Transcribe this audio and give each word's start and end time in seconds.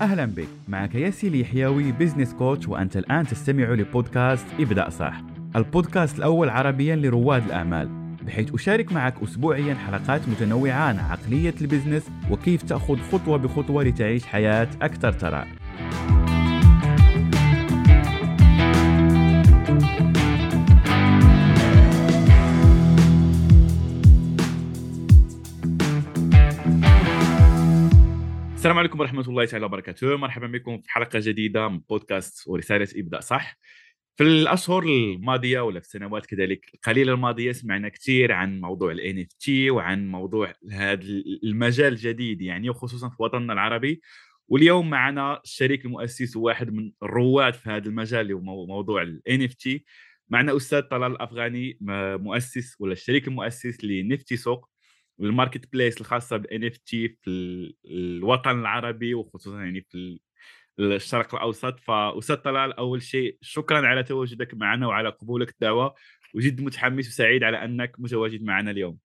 أهلا 0.00 0.24
بك. 0.24 0.48
معك 0.68 0.94
ياسين 0.94 1.28
اليحيوي 1.28 1.92
business 1.92 2.34
coach 2.34 2.68
وأنت 2.68 2.96
الآن 2.96 3.26
تستمع 3.26 3.64
لبودكاست 3.64 4.46
ابدأ 4.60 4.88
صح. 4.90 5.22
البودكاست 5.56 6.18
الأول 6.18 6.48
عربيا 6.48 6.96
لرواد 6.96 7.44
الأعمال 7.44 7.88
بحيث 8.26 8.54
أشارك 8.54 8.92
معك 8.92 9.14
أسبوعيا 9.22 9.74
حلقات 9.74 10.28
متنوعة 10.28 10.72
عن 10.72 10.98
عقلية 10.98 11.54
ال 11.60 11.66
business 11.66 12.10
وكيف 12.30 12.62
تأخذ 12.62 12.98
خطوة 13.12 13.36
بخطوة 13.38 13.84
لتعيش 13.84 14.26
حياة 14.26 14.68
أكثر 14.82 15.10
ثراء 15.12 15.46
السلام 28.60 28.78
عليكم 28.78 29.00
ورحمة 29.00 29.28
الله 29.28 29.44
تعالى 29.44 29.66
وبركاته. 29.66 30.16
مرحبا 30.16 30.46
بكم 30.46 30.80
في 30.80 30.90
حلقة 30.90 31.20
جديدة 31.22 31.68
من 31.68 31.78
بودكاست 31.78 32.48
ورسالة 32.48 32.88
ابدأ 32.96 33.20
صح؟ 33.20 33.58
في 34.16 34.24
الأشهر 34.24 34.82
الماضية 34.82 35.60
ولا 35.60 35.80
في 35.80 35.86
السنوات 35.86 36.26
كذلك 36.26 36.70
القليلة 36.74 37.12
الماضية 37.12 37.52
سمعنا 37.52 37.88
كثير 37.88 38.32
عن 38.32 38.60
موضوع 38.60 38.92
ال 38.92 39.26
NFT 39.26 39.48
وعن 39.70 40.08
موضوع 40.08 40.52
هذا 40.72 41.02
المجال 41.44 41.92
الجديد 41.92 42.42
يعني 42.42 42.70
وخصوصا 42.70 43.08
في 43.08 43.16
وطننا 43.18 43.52
العربي. 43.52 44.00
واليوم 44.48 44.90
معنا 44.90 45.40
الشريك 45.44 45.84
المؤسس 45.84 46.36
وواحد 46.36 46.72
من 46.72 46.92
الرواد 47.02 47.54
في 47.54 47.70
هذا 47.70 47.88
المجال 47.88 48.20
اللي 48.20 48.34
هو 48.34 48.66
موضوع 48.66 49.16
معنا 50.28 50.56
أستاذ 50.56 50.80
طلال 50.80 51.12
الأفغاني 51.12 51.78
مؤسس 52.20 52.76
ولا 52.80 52.92
الشريك 52.92 53.28
المؤسس 53.28 53.84
لنفتي 53.84 54.36
سوق. 54.36 54.70
وال 55.20 55.72
marketplace 55.72 56.00
الخاصة 56.00 56.36
بال 56.36 56.64
NFT 56.64 57.08
في 57.08 57.30
الوطن 57.84 58.60
العربي 58.60 59.14
وخصوصا 59.14 59.62
يعني 59.62 59.80
في 59.80 60.20
الشرق 60.78 61.34
الأوسط. 61.34 61.80
فأستاذ 61.80 62.36
طلال 62.36 62.72
أول 62.72 63.02
شيء 63.02 63.38
شكرا 63.40 63.86
على 63.86 64.02
تواجدك 64.02 64.54
معنا 64.54 64.86
وعلى 64.86 65.08
قبولك 65.08 65.50
الدعوة 65.50 65.94
وجدا 66.34 66.60
متحمس 66.60 67.08
وسعيد 67.08 67.44
على 67.44 67.64
أنك 67.64 67.94
متواجد 67.98 68.42
معنا 68.42 68.70
اليوم. 68.70 68.98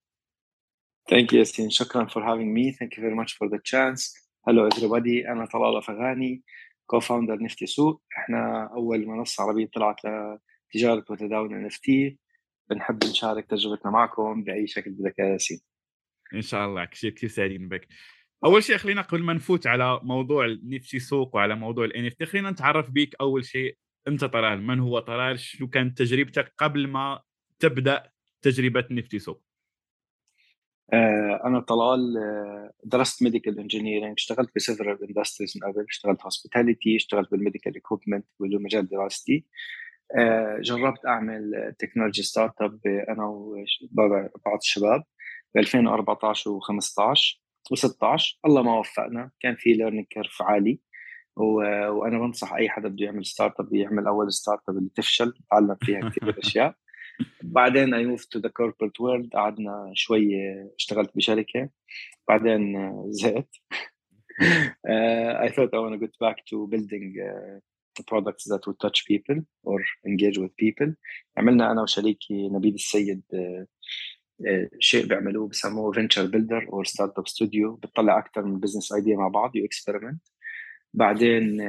Thank 1.12 1.25
you 1.31 1.45
Yasin 1.45 1.70
شكرا 1.70 2.06
for 2.06 2.22
having 2.22 2.53
me. 2.53 2.72
Thank 2.72 2.97
you 2.97 3.02
very 3.02 3.16
much 3.16 3.34
for 3.34 3.50
the 3.50 3.59
chance. 3.59 4.14
Hello 4.47 4.70
everybody. 4.75 5.30
أنا 5.30 5.45
طلال 5.45 5.78
أفغاني 5.78 6.44
co-founder 6.95 7.42
Nifty 7.42 7.66
Souq 7.66 8.04
إحنا 8.18 8.70
أول 8.73 9.08
منصة 9.08 9.44
عربية 9.44 9.70
طلعت 9.73 10.00
لتجارة 10.73 11.06
وتداول 11.09 11.70
NFT 11.84 12.20
بنحب 12.70 13.03
نشارك 13.03 13.45
تجربتنا 13.45 13.92
معكم 13.92 14.44
بأي 14.44 14.68
شكل 14.68 14.92
بدك 14.92 15.20
يا 15.20 15.25
ياسين. 15.25 15.75
إن 16.34 16.42
شاء 16.42 16.66
الله 16.66 16.86
كثير 16.86 17.12
كثير 17.12 17.30
سعيدين 17.30 17.70
بك. 17.70 17.88
أول 18.45 18.64
شيء 18.64 18.78
خلينا 18.78 19.02
قبل 19.02 19.23
ما 19.23 19.34
نفوت 19.34 19.68
على 19.68 20.00
موضوع 20.04 20.58
Nifty 20.64 21.00
Souq 21.00 21.36
وعلى 21.36 21.56
موضوع 21.56 21.86
ال 21.86 22.06
NFT 22.06 22.23
خلينا 22.23 22.52
نتعرف 22.52 22.90
بيك 22.90 23.16
أول 23.22 23.45
شيء 23.45 23.78
أنت 24.08 24.26
طلال 24.26 24.62
من 24.62 24.80
هو 24.80 25.00
طلال؟ 25.00 25.40
شو 25.40 25.68
كانت 25.68 25.98
تجربتك 25.98 26.53
قبل 26.58 26.88
ما 26.88 27.22
تبدأ 27.59 28.09
تجربة 28.42 28.86
Nifty 28.92 29.20
Souq 29.20 29.42
آه، 30.94 31.42
أنا 31.46 31.59
طلال 31.59 32.18
آه، 32.18 32.72
درست 32.84 33.23
medical 33.23 33.59
engineering 33.59 34.14
اشتغلت 34.18 34.50
ب 34.56 34.62
several 34.62 35.04
industries 35.04 35.58
من 35.58 35.72
قبل 35.72 35.86
اشتغلت 35.90 36.22
hospitality 36.23 36.95
اشتغلت 36.96 37.31
بال 37.31 37.41
medical 37.41 37.76
equipment 37.76 38.26
واللي 38.40 38.58
مجال 38.58 38.88
دراستي. 38.88 39.46
آه، 40.18 40.59
جربت 40.62 41.06
أعمل 41.08 41.73
technology 41.80 42.23
startup 42.23 42.80
أنا 42.88 43.26
وبعض 43.26 44.58
الشباب. 44.62 45.03
ب 45.56 45.58
2014 45.58 46.59
و15 46.59 47.38
و16 47.73 48.39
الله 48.45 48.61
ما 48.61 48.80
وفقنا. 48.80 49.31
كان 49.39 49.56
في 49.56 49.73
learning 49.73 50.06
curve 50.06 50.42
عالي. 50.42 50.80
وأنا 51.36 52.20
بنصح 52.20 52.53
أي 52.53 52.70
حدا 52.70 52.89
بده 52.89 53.06
يعمل 53.06 53.25
startup 53.26 53.73
يعمل 53.73 54.08
أول 54.08 54.34
startup 54.34 54.78
اللي 54.78 54.89
تفشل 54.95 55.34
تعلم 55.52 55.78
فيها 55.81 56.09
كثير 56.09 56.39
أشياء. 56.44 56.75
بعدين 57.44 57.94
I 57.94 58.06
moved 58.06 58.25
to 58.25 58.40
the 58.40 58.50
corporate 58.50 59.02
world 59.02 59.34
قعدنا 59.34 59.91
شوي 59.94 60.35
اشتغلت 60.80 61.12
بشركة. 61.16 61.69
بعدين 62.28 62.94
زهقت. 63.12 63.56
I 65.46 65.50
thought 65.56 65.74
I 65.74 65.80
want 65.80 65.94
to 65.94 66.06
get 66.06 66.16
back 66.25 66.38
to 66.50 66.68
building 66.74 67.06
uh, 67.30 67.59
products 68.12 68.44
that 68.51 68.62
would 68.68 68.80
touch 68.85 69.00
people 69.12 69.38
or 69.63 69.80
engage 70.07 70.38
with 70.38 70.53
people. 70.57 70.94
عملنا 71.38 71.72
أنا 71.72 71.81
وشريكي 71.81 72.50
نبيل 72.50 72.74
السيد 72.74 73.22
uh, 73.34 73.66
شيء 74.79 75.07
بيعملوه 75.07 75.47
بسموه 75.47 75.91
venture 75.91 76.25
builder 76.25 76.69
أو 76.73 76.84
startup 76.84 77.28
studio 77.28 77.75
بتطلع 77.75 78.19
أكثر 78.19 78.46
من 78.46 78.59
business 78.59 78.94
idea 78.94 79.18
مع 79.18 79.28
بعض 79.28 79.56
you 79.56 79.66
experiment 79.66 80.22
بعدين 80.94 81.62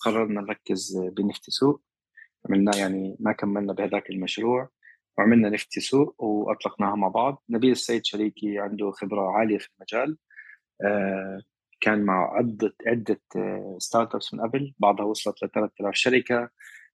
قررنا 0.00 0.40
نركز 0.40 0.96
ب 1.16 1.22
Nifty 1.22 1.50
Souq. 1.50 1.82
عملنا 2.48 2.76
يعني 2.76 3.16
ما 3.20 3.32
كملنا 3.32 3.72
بهذاك 3.72 4.10
المشروع 4.10 4.68
وعملنا 5.18 5.48
Nifty 5.48 5.80
Souq 5.80 6.22
وأطلقناها 6.22 6.96
مع 6.96 7.08
بعض. 7.08 7.42
نبيل 7.50 7.72
السيد 7.72 8.04
شريكي 8.04 8.58
عنده 8.58 8.90
خبرة 8.90 9.30
عالية 9.30 9.58
في 9.58 9.68
المجال. 9.78 10.18
كان 11.80 12.04
مع 12.04 12.36
عدة 12.36 12.74
عدة 12.86 13.20
startups 13.78 14.34
من 14.34 14.40
قبل. 14.40 14.74
بعضها 14.78 15.06
وصلت 15.06 15.44
ل 15.44 15.50
3000 15.50 15.94
شركة. 15.94 16.50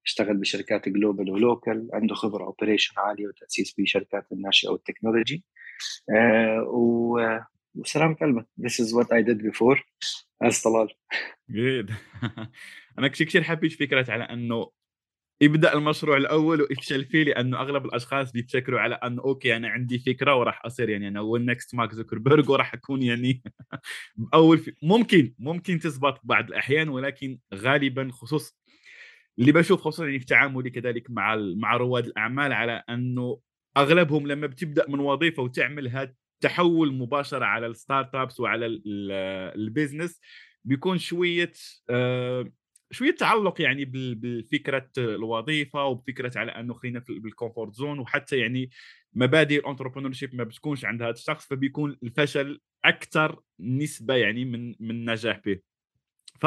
اشتغل 0.06 0.36
بشركات 0.36 0.88
global 0.88 1.30
و 1.30 1.40
local 1.40 1.88
عنده 1.92 2.14
خبرة 2.14 2.44
operation 2.44 2.94
عالية 2.96 3.26
وتأسيس 3.26 3.74
بشركات 3.78 4.32
الناشئة 4.32 4.68
والتكنولوجي. 4.68 5.44
آه 6.16 6.62
و 6.62 7.20
وسلامة 7.74 8.14
قلبك 8.14 8.46
this 8.60 8.84
is 8.84 8.94
what 8.94 9.06
I 9.06 9.22
did 9.22 9.42
before. 9.42 9.78
As 10.44 10.62
طلال. 10.62 10.88
Good 11.50 11.90
أنا 12.98 13.08
كثير 13.08 13.26
كثير 13.26 13.42
حبيت 13.42 13.72
فكرة 13.72 14.12
على 14.12 14.24
إنه 14.24 14.70
يبدأ 15.42 15.74
المشروع 15.74 16.16
الأول 16.16 16.62
ويفشل 16.62 17.04
فيه 17.04 17.24
لأنه 17.24 17.60
أغلب 17.60 17.84
الأشخاص 17.84 18.32
بيفكروا 18.32 18.80
على 18.80 18.94
إنه 18.94 19.22
okay 19.22 19.56
أنا 19.56 19.68
عندي 19.68 19.98
فكرة 19.98 20.34
وراح 20.34 20.66
أصير 20.66 20.88
يعني 20.88 21.08
أنا 21.08 21.20
هو 21.20 21.36
ال 21.36 21.44
next 21.44 21.74
مارك 21.74 21.94
زوكربيرج 21.94 22.50
وراح 22.50 22.74
أكون 22.74 23.02
يعني 23.02 23.42
أول 24.34 24.58
في... 24.58 24.72
ممكن 24.82 25.34
ممكن 25.38 25.78
تزبط 25.78 26.20
بعض 26.24 26.48
الأحيان 26.48 26.88
ولكن 26.88 27.38
غالبا 27.54 28.08
خصوص 28.12 28.59
اللي 29.38 29.52
بشوف 29.52 29.80
خصوصا 29.80 30.04
يعني 30.04 30.18
في 30.18 30.26
تعاملي 30.26 30.70
كذلك 30.70 31.10
مع 31.10 31.36
مع 31.36 31.76
رواد 31.76 32.06
الأعمال 32.06 32.52
على 32.52 32.82
أنه 32.88 33.40
أغلبهم 33.76 34.26
لما 34.26 34.46
بتبدأ 34.46 34.88
من 34.88 35.00
وظيفة 35.00 35.42
وتعمل 35.42 35.88
هذا 35.88 36.14
التحول 36.34 36.94
مباشرة 36.94 37.44
على 37.44 37.66
ال 37.66 38.14
startups 38.14 38.40
وعلى 38.40 38.66
ال 39.54 39.61
business 39.61 40.20
بيكون 40.64 40.98
شوية 40.98 41.52
آه، 41.90 42.52
شوية 42.90 43.14
تعلق 43.14 43.60
يعني 43.60 43.84
بفكره 44.14 44.90
الوظيفة 44.98 45.84
وبفكرة 45.84 46.38
على 46.38 46.52
أنه 46.52 46.74
خلينا 46.74 47.04
بال 47.08 47.23
comfort 47.23 47.74
zone 47.74 47.98
وحتى 47.98 48.38
يعني 48.38 48.70
مبادئ 49.14 49.58
ال 49.58 50.12
entrepreneurship 50.12 50.34
ما 50.34 50.44
بتكونش 50.44 50.84
عند 50.84 51.02
هذا 51.02 51.10
الشخص 51.10 51.46
فبيكون 51.46 51.96
الفشل 52.02 52.60
أكثر 52.84 53.40
نسبة 53.60 54.14
يعني 54.14 54.44
من 54.44 54.68
من 54.80 54.90
النجاح 54.90 55.40
به. 55.44 55.58
ف 56.40 56.46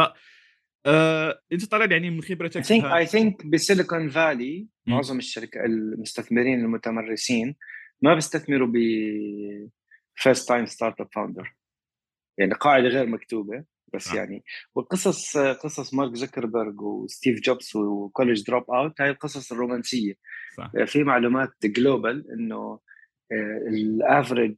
آه، 0.85 1.39
أنت 1.51 1.65
طالع 1.65 1.85
يعني 1.91 2.09
من 2.09 2.21
خبرتك 2.21 2.57
I 2.57 2.63
think 2.63 2.85
I 2.85 3.05
think 3.05 3.45
ب 3.45 3.53
Silicon 3.53 4.09
Valley 4.09 4.67
معظم 4.87 5.17
الشركة 5.17 5.65
المستثمرين 5.65 6.59
المتمرسين 6.59 7.55
ما 8.01 8.13
بيستثمروا 8.13 8.67
ب 8.67 8.77
first 10.15 10.47
time 10.47 10.65
startup 10.65 11.07
founder 11.13 11.55
يعني 12.37 12.53
قاعدة 12.53 12.87
غير 12.87 13.05
مكتوبة 13.05 13.63
بس 13.93 14.11
آه. 14.11 14.15
يعني 14.15 14.43
والقصص 14.75 15.37
قصص 15.37 15.93
مارك 15.93 16.15
زكربرج 16.15 16.81
وستيف 16.81 17.39
جوبز 17.39 17.75
و 17.75 18.43
college 18.47 18.71
dropout 18.71 19.01
هاي 19.01 19.09
القصص 19.09 19.51
الرومانسية 19.51 20.13
صح. 20.57 20.71
في 20.85 21.03
معلومات 21.03 21.49
global 21.63 22.31
إنه 22.31 22.79
ال 23.67 23.75
average 23.75 24.31
age 24.31 24.55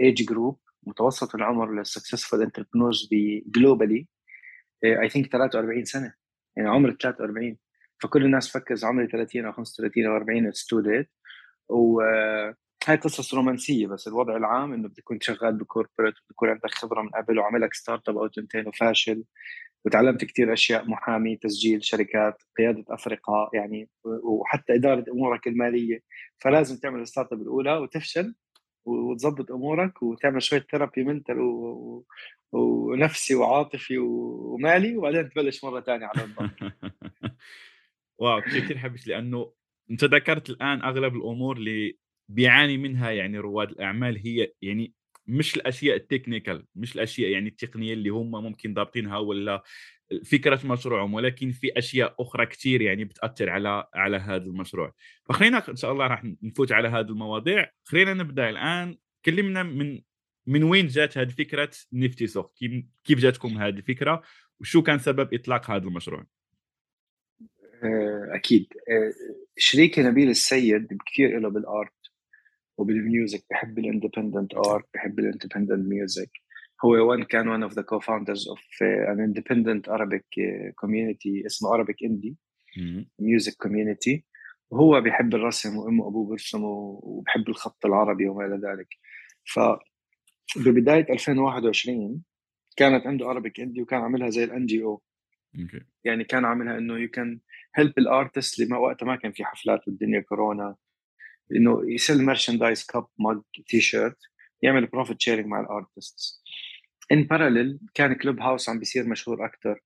group 0.00 0.58
متوسط 0.82 1.34
العمر 1.34 1.78
لل 1.78 1.89
successful 1.89 2.42
entrepreneurs 2.42 3.08
globally 3.46 4.06
I 4.84 5.08
think 5.08 5.32
43 5.32 5.84
سنة. 5.84 6.14
يعني 6.56 6.68
عمر 6.68 6.90
43 6.90 7.56
فكل 8.02 8.24
الناس 8.24 8.48
فكر 8.52 8.74
عمري 8.84 9.06
30 9.06 9.46
أو 9.46 9.52
35 9.52 10.06
أو 10.06 10.16
40 10.16 10.46
it's 10.46 10.66
too 10.66 10.80
late 10.80 11.10
وهاي 11.68 12.96
قصص 13.02 13.34
رومانسية 13.34 13.86
بس. 13.86 14.08
الوضع 14.08 14.36
العام 14.36 14.72
إنه 14.72 14.88
بتكون 14.88 15.20
شغال 15.20 15.54
ب 15.58 15.64
corporate 15.64 16.14
وبتكون 16.20 16.48
عندك 16.48 16.70
خبرة 16.70 17.02
من 17.02 17.08
قبل 17.08 17.38
وعملك 17.38 17.74
startup 17.74 18.18
أو 18.18 18.26
تنتين 18.26 18.68
وفاشل. 18.68 19.24
وتعلمت 19.84 20.24
كثير 20.24 20.52
أشياء 20.52 20.88
محامي 20.90 21.36
تسجيل 21.36 21.84
شركات 21.84 22.42
قيادة 22.58 22.84
أفرقاء 22.88 23.50
يعني 23.54 23.88
وحتى 24.04 24.74
إدارة 24.74 25.04
أمورك 25.12 25.46
المالية. 25.46 26.00
فلازم 26.38 26.76
تعمل 26.76 27.00
ال 27.00 27.32
startup 27.32 27.42
الأولى 27.42 27.76
وتفشل. 27.76 28.34
وتظبط 28.84 29.50
أمورك 29.50 30.02
وتعمل 30.02 30.42
شوية 30.42 30.66
therapy 30.70 31.04
mental 31.04 31.38
و... 31.40 32.06
ونفسي 32.52 33.34
وعاطفي 33.34 33.98
ومالي 33.98 34.96
وبعدين 34.96 35.30
تبلش 35.30 35.64
مرة 35.64 35.80
ثانية 35.80 36.06
على 36.06 36.24
الضغط 36.24 36.72
واو 38.20 38.40
كثير 38.40 38.78
حبيت 38.78 39.06
لأنه 39.06 39.52
أنت 39.90 40.04
ذكرت 40.04 40.50
الآن 40.50 40.82
أغلب 40.82 41.16
الأمور 41.16 41.56
اللي 41.56 41.98
بيعاني 42.28 42.76
منها 42.76 43.10
يعني 43.10 43.38
رواد 43.38 43.70
الأعمال 43.70 44.18
هي 44.26 44.52
يعني 44.62 44.94
مش 45.26 45.56
الأشياء 45.56 45.96
ال 45.96 46.03
technical 46.03 46.66
مش 46.74 46.94
الأشياء 46.94 47.30
يعني 47.30 47.48
التقنية 47.48 47.92
اللي 47.92 48.08
هم 48.08 48.30
ممكن 48.30 48.74
ضابطينها 48.74 49.18
ولا 49.18 49.62
فكرة 50.24 50.66
مشروعهم 50.66 51.14
ولكن 51.14 51.52
في 51.52 51.78
أشياء 51.78 52.14
أخرى 52.20 52.46
كثير 52.46 52.80
يعني 52.80 53.04
بتأثر 53.04 53.50
على 53.50 53.88
على 53.94 54.16
هذا 54.16 54.44
المشروع. 54.44 54.92
فخلينا 55.28 55.68
إن 55.68 55.76
شاء 55.76 55.92
الله 55.92 56.06
راح 56.06 56.24
نفوت 56.42 56.72
على 56.72 56.88
هذه 56.88 57.08
المواضيع. 57.08 57.70
خلينا 57.84 58.14
نبدأ 58.14 58.50
الآن. 58.50 58.96
كلمنا 59.24 59.62
من 59.62 60.00
من 60.46 60.62
وين 60.62 60.86
جات 60.86 61.18
هذه 61.18 61.28
فكرة 61.28 61.70
نفتي 61.92 62.26
سوق 62.26 62.52
كيف 63.04 63.18
جاتكم 63.18 63.48
هذه 63.48 63.74
الفكرة؟ 63.74 64.22
وشو 64.60 64.82
كان 64.82 64.98
سبب 64.98 65.34
إطلاق 65.34 65.70
هذا 65.70 65.84
المشروع؟ 65.84 66.26
آه، 67.84 68.30
أكيد. 68.34 68.66
آه، 68.88 69.12
شريكي 69.56 70.02
نبيل 70.02 70.28
السيد 70.28 70.88
كثير 71.06 71.38
له 71.38 71.48
بال 71.48 71.73
art 71.73 72.10
وبال 72.78 73.00
music. 73.00 73.44
بحب 73.50 73.78
ال 73.78 73.84
independent 73.84 74.54
art 74.54 74.84
بحب 74.94 75.18
ال 75.18 75.24
independent 75.24 75.88
music 75.88 76.30
هو 76.84 77.16
one 77.16 77.26
كان 77.26 77.66
one 77.66 77.70
of 77.70 77.74
the 77.74 77.82
co-founders 77.82 78.46
of 78.46 78.58
uh, 78.58 79.12
an 79.12 79.20
independent 79.20 79.88
Arabic 79.88 80.26
uh, 80.38 80.72
community 80.82 81.46
اسمه 81.46 81.76
Arabic 81.76 81.96
Indie 82.08 82.34
music 83.20 83.54
community. 83.66 84.24
وهو 84.70 85.00
بيحب 85.00 85.34
الرسم 85.34 85.76
وأمه 85.76 86.04
وابوه 86.04 86.28
بيرسموا 86.28 87.00
وبحب 87.02 87.48
الخط 87.48 87.86
العربي 87.86 88.28
وما 88.28 88.46
إلى 88.46 88.54
ذلك. 88.54 88.88
ف 89.44 89.60
ببداية 90.56 91.06
2021 91.10 92.22
كانت 92.76 93.06
عنده 93.06 93.34
Arabic 93.34 93.62
Indie 93.62 93.80
وكان 93.80 94.00
عاملها 94.00 94.30
زي 94.30 94.44
ال 94.44 94.66
NGO 94.66 95.02
يعني 96.04 96.24
كان 96.24 96.44
عاملها 96.44 96.78
إنه 96.78 96.98
you 96.98 97.08
can 97.08 97.40
help 97.74 97.98
ال 97.98 98.07
artist 98.07 98.60
اللي 98.60 98.70
ما 98.70 98.78
وقتها 98.78 99.06
ما 99.06 99.16
كان 99.16 99.32
في 99.32 99.44
حفلات 99.44 99.88
والدنيا 99.88 100.20
كورونا. 100.20 100.76
إنه 101.56 101.92
يسل 101.92 102.24
merchandise 102.24 102.86
cap 102.86 103.06
mug 103.18 103.40
T-shirt 103.68 104.16
يعمل 104.62 104.86
profit 104.86 105.20
sharing 105.20 105.46
مع 105.46 105.60
ال 105.60 105.70
artists 105.70 106.42
in 107.12 107.22
parallel 107.22 107.78
كان 107.94 108.14
Clubhouse 108.14 108.68
عم 108.68 108.78
بيصير 108.78 109.08
مشهور 109.08 109.44
أكثر 109.44 109.80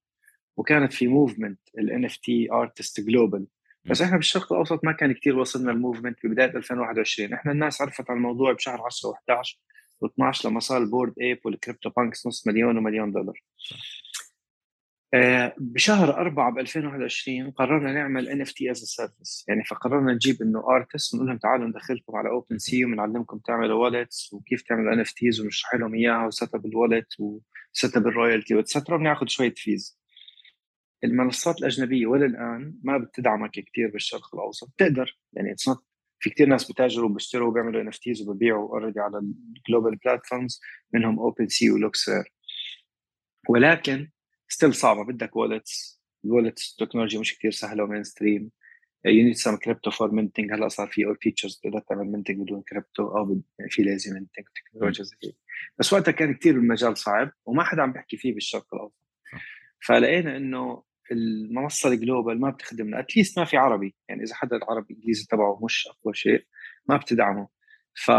وكانت 0.56 0.92
في 0.92 1.06
movement 1.06 1.60
ال 1.78 2.04
NFT 2.04 2.52
artist 2.52 3.00
global 3.00 3.46
بس 3.84 4.02
إحنا 4.02 4.16
بالشرق 4.16 4.52
الأوسط 4.52 4.84
ما 4.84 4.92
كان 4.92 5.12
كثير 5.12 5.38
وصلنا 5.38 5.72
ال 5.72 5.78
movement 5.78 6.20
في 6.20 6.28
بداية 6.28 6.56
2021 6.56 7.32
إحنا 7.32 7.52
الناس 7.52 7.80
عرفت 7.82 8.10
عن 8.10 8.16
الموضوع 8.16 8.52
بشهر 8.52 8.82
10 8.82 9.12
و11 9.12 9.56
و12 10.04 10.46
لما 10.46 10.60
صار 10.60 10.82
ال 10.82 10.88
Bored 10.88 11.14
Ape 11.20 11.31
وال 11.31 11.38
CryptoPunks 11.44 12.26
نص 12.26 12.46
مليون 12.46 12.78
ومليون 12.78 13.12
دولار. 13.12 13.42
بشهر 15.58 16.10
4 16.20 16.50
ب 16.54 16.58
2021 16.58 17.50
قررنا 17.50 17.92
نعمل 17.92 18.28
NFT 18.28 18.70
as 18.70 18.76
a 18.76 18.85
service 18.85 19.44
يعني 19.48 19.64
فقررنا 19.64 20.12
نجيب 20.12 20.42
إنه 20.42 20.64
artist 20.68 21.14
ونقول 21.14 21.28
لهم 21.28 21.38
تعالوا 21.38 21.68
ندخلكم 21.68 22.16
على 22.16 22.28
OpenSea 22.28 22.84
وبنعلمكم 22.84 23.38
تعملوا 23.38 23.84
wallets 23.84 24.32
وكيف 24.32 24.62
تعملوا 24.62 24.92
NFTs 24.92 25.40
ونشرح 25.40 25.74
لهم 25.74 25.94
إياها 25.94 26.26
وسيت 26.26 26.54
اب 26.54 26.66
الوالت 26.66 27.06
وسيت 27.20 27.96
اب 27.96 28.06
الرويالتي 28.06 28.54
واتسترا 28.54 28.94
وبناخذ 28.94 29.26
شوية 29.26 29.54
fees 29.56 29.98
المنصات 31.04 31.58
الأجنبية 31.58 32.06
وللآن 32.06 32.74
ما 32.82 32.98
بتدعمك 32.98 33.50
كثير 33.50 33.90
بالشرق 33.92 34.34
الأوسط. 34.34 34.68
بتقدر 34.76 35.18
يعني 35.32 35.52
it's 35.52 35.70
في 36.20 36.30
كثير 36.30 36.48
ناس 36.48 36.72
بتاجروا 36.72 37.10
وبيشتروا 37.10 37.48
وبيعملوا 37.48 37.82
NFTs 37.82 38.22
وببيعوا 38.22 38.68
already 38.68 39.00
على 39.00 39.18
ال 39.18 39.29
global 39.29 39.96
platforms 39.96 40.60
منهم 40.92 41.18
OpenSea 41.18 41.70
ولوكسير. 41.70 42.32
ولكن 43.48 44.08
still 44.48 44.74
صعبة. 44.74 45.04
بدك 45.04 45.36
wallets 45.36 46.04
ال 46.24 46.31
wallets 46.31 46.76
تكنولوجيا 46.76 47.20
مش 47.20 47.38
كثير 47.38 47.50
سهلة 47.50 47.84
و 47.84 48.04
mainstream 48.04 48.50
you 49.04 49.24
need 49.24 49.34
some 49.34 49.56
crypto 49.56 49.90
for 49.90 50.10
minting 50.10 50.52
هلأ 50.52 50.68
صار 50.68 50.88
في 50.88 51.06
اول 51.06 51.16
features 51.20 51.60
تقدر 51.64 51.80
تعمل 51.80 52.12
minting 52.12 52.40
بدون 52.40 52.62
كريبتو 52.62 53.08
أو 53.08 53.40
يعني 53.58 53.70
في 53.70 53.82
لازم 53.82 54.14
minting 54.14 54.44
تكنولوجيا 54.54 55.04
زي 55.04 55.16
هيك. 55.24 55.36
بس 55.78 55.92
وقتها 55.92 56.12
كان 56.12 56.34
كثير 56.34 56.54
المجال 56.54 56.98
صعب 56.98 57.30
وما 57.46 57.64
حدا 57.64 57.82
عم 57.82 57.92
بيحكي 57.92 58.16
فيه 58.16 58.34
بالشرق 58.34 58.74
الأوسط. 58.74 59.04
فلقينا 59.86 60.36
إنه 60.36 60.82
المنصة 61.12 61.88
ال 61.88 61.96
global 61.96 62.40
ما 62.40 62.50
بتخدمنا 62.50 63.00
at 63.00 63.11
least 63.11 63.38
ما 63.38 63.44
في 63.44 63.56
عربي. 63.56 63.94
يعني 64.08 64.22
إذا 64.22 64.34
حدا 64.34 64.56
العربي 64.56 64.94
الإنجليزي 64.94 65.26
تبعه 65.30 65.60
مش 65.64 65.88
أقوى 65.88 66.14
شيء 66.14 66.46
ما 66.88 66.96
بتدعمه. 66.96 67.48
ف 67.94 68.10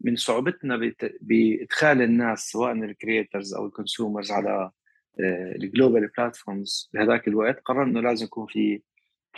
من 0.00 0.16
صعوبتنا 0.16 0.92
بإدخال 1.20 2.02
الناس 2.02 2.50
سواء 2.50 2.72
ال 2.72 2.81
creators 2.81 3.54
أو 3.54 3.66
ال 3.66 3.72
consumers 3.72 4.30
على 4.30 4.70
ال 5.20 5.33
global 5.33 6.10
platforms 6.18 6.90
بهذاك 6.94 7.28
الوقت 7.28 7.60
قررنا 7.64 7.90
إنه 7.90 8.00
لازم 8.00 8.24
يكون 8.24 8.46
في 8.46 8.82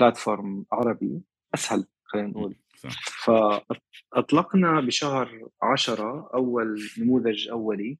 platform 0.00 0.66
عربي 0.72 1.20
أسهل 1.54 1.86
خلينا 2.04 2.28
نقول. 2.28 2.56
فأطلقنا 3.24 4.80
بشهر 4.80 5.48
10 5.62 6.30
أول 6.34 6.82
نموذج 6.98 7.48
أولي. 7.48 7.98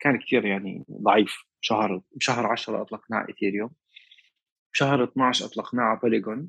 كان 0.00 0.18
كثير 0.18 0.44
يعني 0.46 0.84
ضعيف. 0.90 1.44
شهر 1.60 2.02
بشهر 2.16 2.46
10 2.46 2.82
أطلقناه 2.82 3.26
Ethereum 3.28 3.70
بشهر 4.72 5.04
12 5.04 5.44
أطلقناه 5.44 5.82
على 5.82 5.98
Polygon 5.98 6.48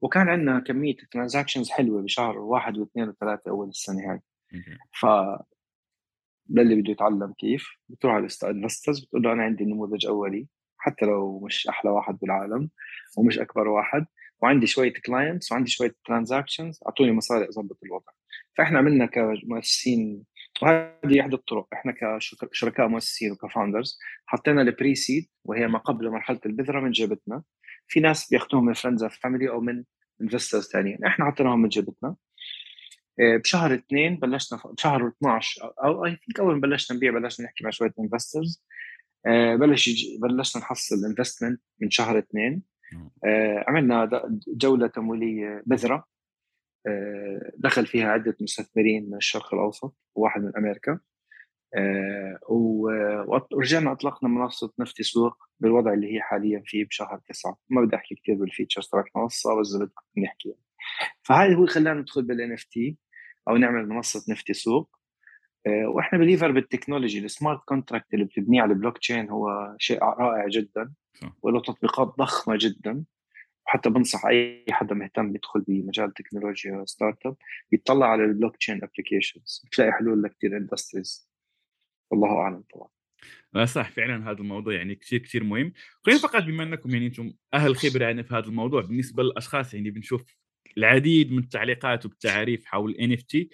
وكان 0.00 0.28
عندنا 0.28 0.60
كمية 0.60 0.96
transactions 1.10 1.70
حلوة 1.70 2.02
بشهر 2.02 2.38
واحد 2.38 2.78
واثنين 2.78 3.08
وثلاثة 3.08 3.50
أول 3.50 3.68
السنة 3.68 4.12
هاي. 4.12 4.20
ف 4.92 5.06
للي 6.50 6.74
بده 6.74 6.90
يتعلم 6.92 7.34
كيف. 7.38 7.68
بتروح 7.88 8.14
على 8.14 8.28
ال 8.42 8.48
investors 8.48 9.04
بتقول 9.04 9.22
له 9.22 9.32
أنا 9.32 9.42
عندي 9.42 9.64
نموذج 9.64 10.06
أولي 10.06 10.46
حتى 10.78 11.06
لو 11.06 11.40
مش 11.40 11.66
أحلى 11.68 11.90
واحد 11.90 12.18
بالعالم 12.18 12.70
ومش 13.18 13.38
أكبر 13.38 13.68
واحد 13.68 14.06
وعندي 14.42 14.66
شوية 14.66 14.92
clients 15.06 15.52
وعندي 15.52 15.70
شوية 15.70 15.94
transactions 16.04 16.80
أعطوني 16.86 17.12
مصاري 17.12 17.48
أظبط 17.48 17.78
الوضع. 17.84 18.12
فإحنا 18.56 18.78
عملنا 18.78 19.06
كمؤسسين 19.06 20.24
وهذه 20.62 21.20
احدى 21.20 21.34
الطرق. 21.36 21.68
إحنا 21.72 21.94
كشركاء 22.52 22.88
مؤسسين 22.88 23.32
وك 23.32 23.45
founders 23.45 23.98
حطينا 24.26 24.62
ال 24.62 24.94
pre-seed 24.94 25.28
وهي 25.44 25.68
ما 25.68 25.78
قبل 25.78 26.10
مرحلة 26.10 26.40
البذرة 26.46 26.80
من 26.80 26.90
جيبتنا. 26.90 27.42
في 27.86 28.00
ناس 28.00 28.30
بياخذوهم 28.30 28.64
من 28.64 28.72
friends 28.72 29.04
family 29.04 29.48
أو 29.48 29.60
من 29.60 29.84
investors 30.22 30.68
ثانيين 30.68 31.04
إحنا 31.04 31.30
حطيناهم 31.30 31.62
من 31.62 31.68
جيبتنا. 31.68 32.16
بشهر 33.18 33.74
اثنين 33.74 34.16
بلشنا 34.16 34.60
بشهر 34.64 35.08
12 35.08 35.72
أو 35.84 36.04
I 36.04 36.10
think 36.10 36.40
أول 36.40 36.54
ما 36.54 36.60
بلشنا 36.60 36.96
نبيع 36.96 37.12
بلشنا 37.12 37.46
نحكي 37.46 37.64
مع 37.64 37.70
شوية 37.70 37.94
investors 38.00 38.64
آه، 39.26 39.56
بلش 39.56 40.06
بلشنا 40.22 40.62
نحصل 40.62 41.04
investment 41.04 41.60
من 41.80 41.90
شهر 41.90 42.18
اثنين. 42.18 42.62
آه، 43.24 43.64
عملنا 43.68 44.10
جولة 44.48 44.86
تمويلية 44.86 45.62
بذرة. 45.66 46.04
دخل 47.56 47.86
فيها 47.86 48.08
عدة 48.08 48.36
مستثمرين 48.40 49.10
من 49.10 49.16
الشرق 49.16 49.54
الأوسط 49.54 49.96
وواحد 50.14 50.42
من 50.42 50.52
أمريكا. 50.56 50.98
ورجعنا 52.48 53.92
أطلقنا 53.92 54.28
منصة 54.30 54.72
نفتي 54.78 55.02
سوق 55.02 55.36
بالوضع 55.60 55.92
اللي 55.92 56.14
هي 56.14 56.20
حاليا 56.20 56.62
فيه 56.66 56.84
بشهر 56.84 57.20
تسعة. 57.28 57.56
ما 57.70 57.82
بدي 57.82 57.96
أحكي 57.96 58.14
كثير 58.14 58.34
بال 58.34 58.45
features 58.45 58.88
تبعت 58.88 59.04
المنصة 59.16 59.60
بس 59.60 59.76
بدكم 59.76 60.02
نحكي. 60.22 60.54
فهذا 61.22 61.54
هو 61.54 61.66
خلانا 61.66 62.00
ندخل 62.00 62.22
بال 62.22 62.52
NFT 62.52 62.96
أو 63.48 63.56
نعمل 63.56 63.88
منصة 63.88 64.32
نفتي 64.32 64.52
سوق. 64.52 64.98
آه، 65.66 65.88
وإحنا 65.88 66.18
believer 66.18 66.50
بال 66.50 66.61
technology 66.61 67.18
ال 67.18 67.25
smart 67.25 67.60
contract 67.64 68.14
اللي 68.14 68.24
بتبنيه 68.24 68.62
على 68.62 68.72
البلوك 68.72 68.98
تشين 68.98 69.30
هو 69.30 69.76
شيء 69.78 70.04
رائع 70.04 70.48
جدا 70.48 70.92
وله 71.42 71.60
تطبيقات 71.60 72.14
ضخمة 72.18 72.56
جدا. 72.60 73.04
وحتى 73.66 73.90
بنصح 73.90 74.26
أي 74.26 74.64
حدا 74.70 74.94
مهتم 74.94 75.34
يدخل 75.34 75.60
بمجال 75.60 76.04
التكنولوجيا 76.04 76.84
startup 76.84 77.36
يطلع 77.72 78.06
على 78.06 78.24
ال 78.24 78.56
blockchain 78.56 78.80
applications 78.84 79.62
بتلاقي 79.66 79.92
حلول 79.92 80.22
لكثير 80.22 80.56
industries 80.56 81.28
والله 82.10 82.36
أعلم 82.38 82.64
طبعا. 82.74 82.88
لا 83.52 83.64
صح 83.64 83.90
فعلا 83.90 84.30
هذا 84.30 84.38
الموضوع 84.38 84.74
يعني 84.74 84.94
كثير 84.94 85.18
كثير 85.18 85.44
مهم. 85.44 85.72
خلينا 86.02 86.20
فقط 86.20 86.42
بما 86.42 86.62
إنكم 86.62 86.90
يعني 86.90 87.06
أنتم 87.06 87.32
أهل 87.54 87.76
خبرة 87.76 88.04
يعني 88.04 88.24
في 88.24 88.34
هذا 88.34 88.46
الموضوع 88.46 88.80
بالنسبة 88.80 89.22
للأشخاص 89.22 89.74
يعني 89.74 89.90
بنشوف 89.90 90.24
العديد 90.78 91.32
من 91.32 91.38
التعليقات 91.38 92.06
والتعاريف 92.06 92.64
حول 92.64 92.96
NFT 93.12 93.50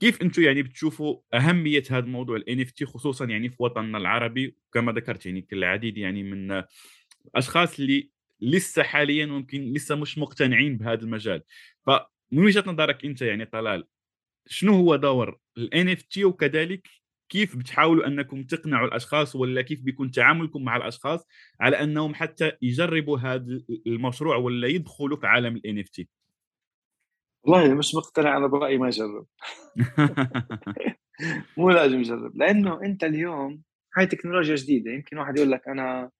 كيف 0.00 0.22
أنتم 0.22 0.42
يعني 0.42 0.62
بتشوفوا 0.62 1.20
أهمية 1.34 1.82
هذا 1.90 2.04
الموضوع 2.04 2.40
NFT 2.48 2.84
خصوصا 2.84 3.24
يعني 3.24 3.48
في 3.48 3.56
وطننا 3.58 3.98
العربي؟ 3.98 4.56
كما 4.72 4.92
ذكرت 4.92 5.26
يعني 5.26 5.46
العديد 5.52 5.98
يعني 5.98 6.22
من 6.22 6.64
الأشخاص 7.26 7.78
اللي 7.80 8.10
لسه 8.40 8.82
حاليا 8.82 9.26
ممكن 9.26 9.72
لسه 9.72 9.94
مش 9.94 10.18
مقتنعين 10.18 10.76
بهذا 10.76 11.02
المجال. 11.02 11.42
فمن 11.86 12.44
وجهة 12.44 12.64
نظرك 12.66 13.04
أنت 13.04 13.22
يعني 13.22 13.44
طلال 13.44 13.84
شنو 14.46 14.74
هو 14.74 14.96
دور 14.96 15.38
NFT 15.74 16.24
وكذلك 16.24 16.88
كيف 17.28 17.56
بتحاولوا 17.56 18.06
أنكم 18.06 18.44
تقنعوا 18.44 18.88
الأشخاص 18.88 19.36
ولا 19.36 19.62
كيف 19.62 19.82
بيكون 19.82 20.10
تعاملكم 20.10 20.64
مع 20.64 20.76
الأشخاص 20.76 21.26
على 21.60 21.82
أنهم 21.82 22.14
حتى 22.14 22.52
يجربوا 22.62 23.18
هذا 23.18 23.60
المشروع 23.86 24.36
ولا 24.36 24.68
يدخلوا 24.68 25.16
في 25.16 25.26
عالم 25.26 25.60
NFT 25.66 26.08
والله 27.48 27.74
مش 27.74 27.94
مقتنع 27.94 28.36
أنا 28.36 28.46
برأيي 28.46 28.78
ما 28.78 28.86
يجرب. 28.86 29.26
مو 31.56 31.70
لازم 31.70 31.98
يجرب 31.98 32.36
لأنه 32.36 32.82
أنت 32.82 33.04
اليوم 33.04 33.62
هاي 33.96 34.06
تكنولوجيا 34.06 34.56
جديدة 34.56 34.90
يمكن 34.90 35.18
واحد 35.18 35.36
يقول 35.36 35.50
لك 35.50 35.68
أنا 35.68 36.10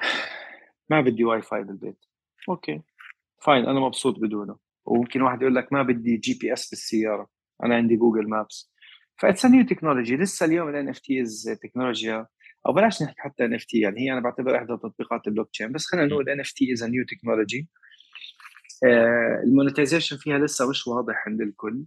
ما 0.90 1.00
بدي 1.00 1.24
واي 1.24 1.42
فاي 1.42 1.64
بالبيت. 1.64 2.04
okay 2.48 2.82
fine 3.42 3.66
أنا 3.66 3.80
مبسوط 3.80 4.18
بدونه. 4.18 4.56
وممكن 4.86 5.22
واحد 5.22 5.42
يقول 5.42 5.54
لك 5.54 5.72
ما 5.72 5.82
بدي 5.82 6.16
GPS 6.16 6.70
بالسيارة 6.70 7.28
أنا 7.64 7.76
عندي 7.76 7.96
Google 7.96 8.28
Maps 8.28 8.72
ف 9.16 9.22
it's 9.22 9.46
new 9.46 9.64
technology 9.66 10.16
لسه 10.16 10.46
اليوم 10.46 10.68
ال 10.68 10.88
NFTs 10.88 11.58
تكنولوجيا 11.62 12.26
أو 12.66 12.72
بلاش 12.72 13.02
نحكي 13.02 13.20
حتى 13.20 13.44
NFT 13.44 13.80
يعني 13.80 14.00
هي 14.00 14.12
أنا 14.12 14.20
بعتبر 14.20 14.56
إحدى 14.56 14.76
تطبيقات 14.76 15.26
البلوك 15.26 15.50
تشين 15.50 15.72
بس 15.72 15.86
خلينا 15.86 16.06
نقول 16.06 16.28
NFT 16.28 16.72
is 16.72 16.84
new 16.84 17.04
technology 17.04 17.68
ال 19.44 19.50
monetization 19.50 20.16
فيها 20.16 20.38
لسه 20.38 20.70
مش 20.70 20.86
واضح 20.86 21.24
عند 21.28 21.40
الكل. 21.40 21.84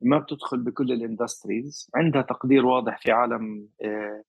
ما 0.00 0.18
بتدخل 0.18 0.58
بكل 0.62 0.92
ال 0.92 1.00
industries. 1.00 1.90
عندها 1.94 2.22
تقدير 2.22 2.66
واضح 2.66 3.00
في 3.02 3.12
عالم 3.12 3.68
آه، 3.82 4.22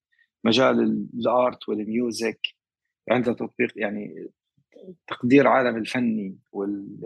مجال 0.44 1.08
ال 1.14 1.28
art 1.28 1.70
وال 1.70 1.87
music. 1.87 2.40
عندها 3.12 3.34
تطبيق 3.34 3.74
يعني 3.76 4.30
تقدير 5.08 5.48
عالم 5.48 5.78
الفني 5.78 6.38
وال 6.52 7.00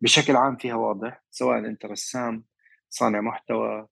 بشكل 0.00 0.36
عام 0.36 0.56
فيها 0.56 0.74
واضح. 0.74 1.24
سواء 1.30 1.58
أنت 1.58 1.86
رسام 1.86 2.44
صانع 2.90 3.20
محتوى 3.20 3.88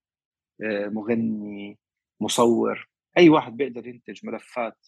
آه، 0.62 0.86
مغني 0.88 1.78
مصور 2.20 2.88
أي 3.18 3.28
واحد 3.28 3.56
بيقدر 3.56 3.86
ينتج 3.86 4.26
ملفات 4.26 4.86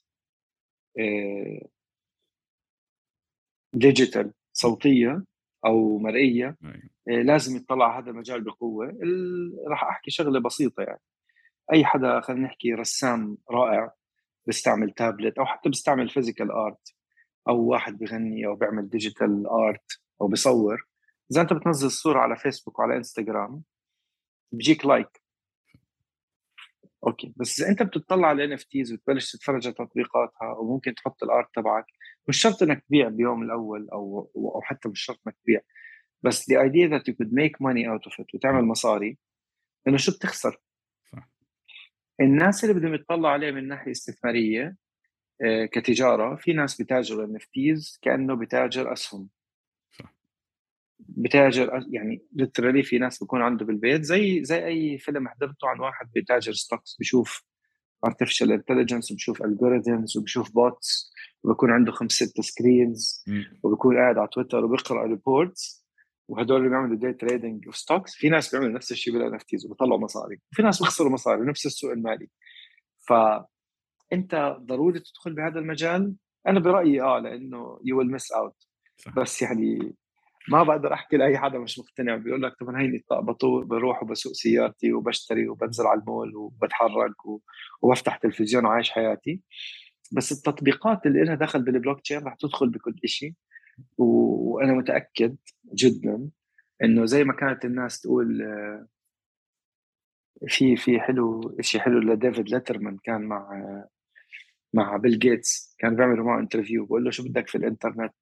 digital 3.74 4.26
آه، 4.26 4.32
صوتية. 4.52 5.24
أو 5.66 5.99
مرئية 5.99 6.56
آه، 7.09 7.23
لازم 7.23 7.56
يطلع 7.56 7.99
هذا 7.99 8.11
المجال 8.11 8.40
بقوة. 8.40 8.99
راح 9.68 9.85
أحكي 9.85 10.11
شغلة 10.11 10.40
بسيطة 10.40 10.83
يعني. 10.83 11.00
أي 11.73 11.85
حدا 11.85 12.21
خلينا 12.21 12.47
نحكي 12.47 12.75
رسام 12.75 13.38
رائع 13.50 13.92
بيستعمل 14.47 14.90
تابلت 14.90 15.38
أو 15.38 15.47
حتى 15.47 15.68
بيستعمل 15.68 16.09
physical 16.08 16.50
art 16.50 16.94
أو 17.49 17.61
واحد 17.61 17.99
بغني 17.99 18.47
أو 18.47 18.56
بيعمل 18.56 18.88
digital 18.88 19.46
art 19.46 20.00
أو 20.21 20.28
بيصور. 20.28 20.87
إذا 21.33 21.40
أنت 21.40 21.52
بتنزل 21.52 21.90
صوره 21.90 22.18
على 22.18 22.37
فيسبوك 22.37 22.78
وعلى 22.78 22.97
انستغرام 22.97 23.62
بيجيك 24.52 24.87
like 24.86 25.22
okay. 27.06 27.32
بس 27.37 27.61
إذا 27.61 27.71
أنت 27.71 27.83
بتطلع 27.83 28.28
على 28.28 28.44
NFTs 28.44 28.92
وتبلش 28.92 29.33
تتفرج 29.33 29.66
على 29.66 29.75
تطبيقاتها 29.75 30.52
وممكن 30.59 30.94
تحط 30.94 31.23
ال 31.22 31.29
art 31.29 31.48
تبعك 31.54 31.87
مش 32.28 32.42
شرط 32.42 32.62
إنك 32.62 32.84
تبيع 32.88 33.08
بيوم 33.08 33.42
الأول 33.42 33.88
أو 33.90 34.30
أو 34.36 34.60
حتى 34.62 34.88
مش 34.88 35.00
شرط 35.00 35.20
إنك 35.26 35.36
تبيع 35.44 35.60
بس 36.22 36.52
the 36.52 36.56
idea 36.56 36.88
that 36.88 37.02
you 37.02 37.14
could 37.14 37.32
make 37.32 37.60
money 37.60 37.84
out 37.86 38.10
of 38.10 38.24
it 38.24 38.34
وتعمل 38.34 38.64
مصاري 38.64 39.18
إنه 39.88 39.96
شو 39.96 40.12
بتخسر؟ 40.12 40.60
صح. 41.12 41.30
الناس 42.20 42.64
اللي 42.64 42.74
بدهم 42.74 42.94
يطلعوا 42.94 43.28
عليه 43.28 43.50
من 43.50 43.68
ناحية 43.68 43.90
استثمارية 43.90 44.76
آه، 45.42 45.64
كتجارة 45.64 46.36
في 46.36 46.52
ناس 46.52 46.82
بتاجروا 46.82 47.24
ان 47.24 47.38
كأنه 48.02 48.36
بتاجر 48.36 48.92
أسهم 48.92 49.28
بتاجر 50.98 51.86
يعني 51.90 52.22
literally 52.32 52.82
في 52.82 52.98
ناس 52.98 53.22
بكون 53.22 53.42
عنده 53.42 53.64
بالبيت 53.64 54.02
زي 54.02 54.44
زي 54.44 54.66
أي 54.66 54.98
فيلم 54.98 55.28
حضرته 55.28 55.68
عن 55.68 55.80
واحد 55.80 56.10
بتاجر 56.16 56.52
stocks 56.52 56.96
بشوف 57.00 57.44
artificial 58.04 58.52
intelligence 58.52 59.12
وبشوف 59.12 59.42
algorithms 59.42 60.16
وبشوف 60.16 60.52
bots 60.52 61.12
وبكون 61.44 61.70
عنده 61.70 61.92
خمس 61.92 62.12
ست 62.12 62.40
screens 62.40 63.24
وبكون 63.62 63.96
قاعد 63.96 64.18
على 64.18 64.28
تويتر 64.32 64.64
وبيقرا 64.64 65.06
reports 65.06 65.84
وهدول 66.28 66.56
اللي 66.58 66.68
بيعملوا 66.68 66.96
day 66.96 67.12
trading 67.12 67.66
of 67.66 67.76
stocks 67.76 68.14
في 68.14 68.28
ناس 68.28 68.50
بيعملوا 68.50 68.73
نفس 68.73 68.92
الشيء 68.92 69.12
بال 69.12 69.34
NFTs 69.34 69.66
وبيطلعوا 69.66 70.00
مصاري. 70.00 70.40
وفي 70.52 70.62
ناس 70.62 70.82
بيخسروا 70.82 71.11
مصاري 71.11 71.40
نفس 71.40 71.66
السوق 71.66 71.92
المالي. 71.92 72.28
فانت 73.08 74.56
ضروري 74.61 75.00
تدخل 75.00 75.32
بهذا 75.34 75.58
المجال. 75.58 76.14
أنا 76.49 76.61
برأيي 76.61 77.02
آه 77.02 77.18
لأنه 77.18 77.78
you 77.84 77.98
will 77.98 78.10
miss 78.10 78.32
out 78.32 78.56
بس 79.16 79.42
يعني 79.42 79.94
ما 80.48 80.62
بقدر 80.62 80.92
أحكي 80.92 81.16
لأي 81.16 81.38
حدا 81.38 81.58
مش 81.58 81.78
مقتنع 81.78 82.16
بيقول 82.16 82.42
لك 82.42 82.54
طب 82.60 82.68
هيني 82.68 83.04
بطول 83.10 83.64
بروح 83.64 84.02
وبسوق 84.02 84.32
سيارتي 84.32 84.92
وبشتري 84.92 85.48
وبنزل 85.48 85.86
على 85.86 86.00
المول 86.00 86.36
وبتحرك 86.36 87.14
وبفتح 87.82 88.16
تلفزيون 88.16 88.64
وعايش 88.66 88.90
حياتي. 88.90 89.40
بس 90.12 90.32
التطبيقات 90.32 91.06
اللي 91.06 91.24
لها 91.24 91.34
دخل 91.34 91.62
بالبلوك 91.64 92.00
تشين 92.00 92.24
رح 92.24 92.34
تدخل 92.34 92.70
بكل 92.70 93.00
شيء 93.04 93.34
وأنا 93.98 94.72
متأكد 94.72 95.36
جدا 95.74 96.30
إنه 96.84 97.06
زي 97.06 97.24
ما 97.24 97.32
كانت 97.32 97.64
الناس 97.64 98.00
تقول 98.00 98.42
آه، 98.42 98.86
في 100.48 100.76
في 100.76 101.00
حلو 101.00 101.56
شيء 101.60 101.80
حلو 101.80 101.98
لديفيد 102.00 102.48
ليترمان 102.48 102.98
كان 103.04 103.22
مع 103.22 103.64
مع 104.74 104.96
بيل 104.96 105.18
جيتس. 105.18 105.76
كان 105.78 105.96
بيعملوا 105.96 106.26
معه 106.26 106.40
interview 106.40 106.86
بقول 106.86 107.04
له 107.04 107.10
شو 107.10 107.24
بدك 107.24 107.48
في 107.48 107.58
الإنترنت؟ 107.58 108.14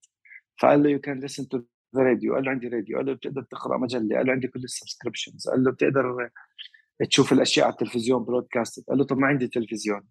فقال 0.63 0.83
له 0.83 0.91
you 0.91 1.01
can 1.01 1.21
listen 1.21 1.49
to 1.49 1.63
radio 1.97 2.35
قال 2.35 2.45
له 2.45 2.51
عندي 2.51 2.69
راديو 2.69 2.97
قال 2.97 3.07
له 3.07 3.13
بتقدر 3.13 3.43
تقرأ 3.43 3.79
مجلة؟ 3.79 4.17
قال 4.17 4.27
له 4.27 4.33
عندي 4.33 4.49
كل 4.49 4.65
ال 4.65 4.70
subscriptions. 4.70 5.49
قال 5.49 5.65
له 5.65 5.71
بتقدر 5.71 6.31
تشوف 7.09 7.33
الأشياء 7.33 7.67
على 7.67 7.73
التلفزيون 7.73 8.25
broadcast 8.25 8.89
قال 8.89 8.99
له 8.99 9.05
طب 9.05 9.19
ما 9.19 9.27
عندي 9.27 9.49
تلفزيون. 9.49 10.03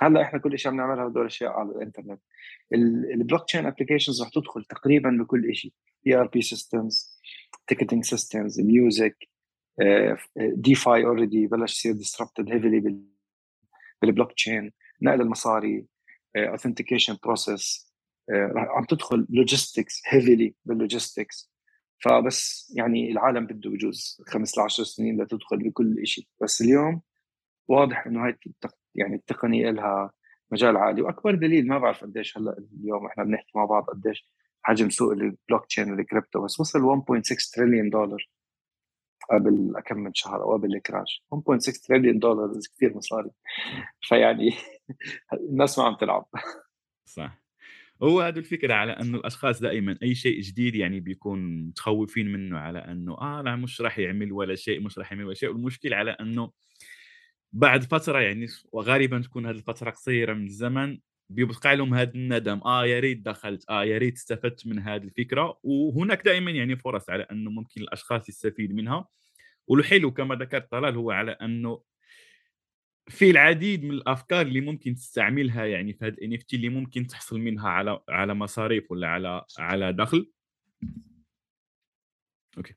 هلأ 0.00 0.22
إحنا 0.22 0.38
كل 0.38 0.58
شيء 0.58 0.72
بنعملها 0.72 1.06
هدول 1.06 1.22
الاشياء 1.22 1.52
على 1.52 1.68
الإنترنت. 1.68 2.20
ال 3.14 3.44
blockchain 3.44 3.66
applications 3.66 4.22
رح 4.22 4.28
تدخل 4.28 4.64
تقريبا 4.64 5.18
بكل 5.20 5.54
شيء 5.56 5.72
ERP 6.06 6.42
systems 6.42 7.20
ticketing 7.66 8.04
systems 8.04 8.60
music 8.60 9.28
DeFi 10.38 11.04
already 11.04 11.46
بلش 11.46 11.72
يصير 11.72 11.92
disrupted 11.92 12.52
heavily 12.52 13.02
بال 14.02 14.32
blockchain 14.32 14.72
نقل 15.02 15.20
المصاري 15.20 15.86
authentication 16.36 17.14
uh, 17.14 17.18
process 17.22 17.86
آه، 17.88 17.93
عم 18.56 18.84
تدخل 18.84 19.26
logistics 19.30 20.02
heavily 20.08 20.54
بال 20.64 20.80
logistics 20.80 21.54
فبس 21.98 22.72
يعني 22.76 23.12
العالم 23.12 23.46
بده 23.46 23.70
بجوز 23.70 24.22
خمس 24.26 24.58
ل 24.58 24.60
10 24.60 24.84
سنين 24.84 25.22
لتدخل 25.22 25.58
بكل 25.58 26.06
شيء 26.06 26.26
بس 26.42 26.62
اليوم 26.62 27.02
واضح 27.68 28.06
إنه 28.06 28.26
هاي 28.26 28.38
يعني 28.94 29.14
التقنية 29.14 29.70
لها 29.70 30.10
مجال 30.50 30.76
عالي. 30.76 31.02
وأكبر 31.02 31.34
دليل 31.34 31.68
ما 31.68 31.78
بعرف 31.78 32.04
قديش 32.04 32.38
هلأ 32.38 32.56
اليوم 32.80 33.06
إحنا 33.06 33.24
بنحكي 33.24 33.52
مع 33.54 33.64
بعض 33.64 33.84
قديش 33.84 34.28
حجم 34.62 34.90
سوق 34.90 35.12
ال 35.12 35.66
blockchain 35.66 35.92
وال 35.92 36.05
crypto 36.05 36.44
بس 36.44 36.60
وصل 36.60 36.78
1.6 36.80 37.50
تريليون 37.54 37.90
دولار 37.90 38.28
قبل 39.30 39.74
كم 39.86 39.98
من 39.98 40.14
شهر 40.14 40.42
أو 40.42 40.52
قبل 40.52 40.76
ال 40.76 40.83
crash. 40.83 41.24
1.6 41.34 41.86
تريليون 41.86 42.18
دولار 42.18 42.52
كثير 42.76 42.96
مصاري. 42.96 43.30
فيعني 44.00 44.50
الناس 45.50 45.78
ما 45.78 45.84
عم 45.84 45.96
تلعب. 45.96 46.26
صح. 47.04 47.43
هو 48.04 48.20
هذه 48.20 48.38
الفكرة 48.38 48.74
على 48.74 48.92
أنه 48.92 49.18
الأشخاص 49.18 49.60
دائما 49.60 49.98
أي 50.02 50.14
شيء 50.14 50.40
جديد 50.40 50.74
يعني 50.74 51.00
بيكون 51.00 51.66
متخوفين 51.68 52.32
منه 52.32 52.58
على 52.58 52.78
أنه 52.78 53.12
آه 53.20 53.42
لا 53.42 53.56
مش 53.56 53.80
راح 53.80 53.98
يعمل 53.98 54.32
ولا 54.32 54.54
شيء 54.54 54.80
مش 54.80 54.98
راح 54.98 55.12
يعمل 55.12 55.24
ولا 55.24 55.34
شيء. 55.34 55.48
والمشكلة 55.48 55.96
على 55.96 56.10
أنه 56.10 56.50
بعد 57.52 57.84
فترة 57.84 58.18
يعني 58.20 58.46
وغالبا 58.72 59.20
تكون 59.20 59.46
هذه 59.46 59.56
الفترة 59.56 59.90
قصيرة 59.90 60.34
من 60.34 60.46
الزمن 60.46 60.98
بيبقى 61.30 61.76
لهم 61.76 61.94
هذا 61.94 62.14
الندم. 62.14 62.60
آه 62.64 62.86
يا 62.86 63.00
ريت 63.00 63.18
دخلت 63.26 63.64
آه 63.70 63.84
يا 63.84 63.98
ريت 63.98 64.16
استفدت 64.16 64.66
من 64.66 64.78
هذه 64.78 65.04
الفكرة. 65.04 65.58
وهناك 65.62 66.24
دائما 66.24 66.50
يعني 66.50 66.76
فرص 66.76 67.10
على 67.10 67.22
أنه 67.22 67.50
ممكن 67.50 67.80
الأشخاص 67.80 68.28
يستفيد 68.28 68.74
منها. 68.74 69.08
والحلو 69.66 70.10
كما 70.12 70.34
ذكرت 70.34 70.70
طلال 70.70 70.94
هو 70.96 71.10
على 71.10 71.30
أنه 71.32 71.82
في 73.08 73.30
العديد 73.30 73.84
من 73.84 73.90
الأفكار 73.90 74.40
اللي 74.40 74.60
ممكن 74.60 74.94
تستعملها 74.94 75.64
يعني 75.64 75.92
في 75.92 76.04
هذا 76.04 76.14
ال 76.14 76.20
NFT 76.20 76.38
اللي 76.54 76.68
ممكن 76.68 77.06
تحصل 77.06 77.38
منها 77.40 77.68
على 77.68 78.00
على 78.08 78.34
مصاريف 78.34 78.90
ولا 78.90 79.08
على 79.08 79.44
على 79.58 79.92
دخل. 79.92 80.32
okay. 82.58 82.74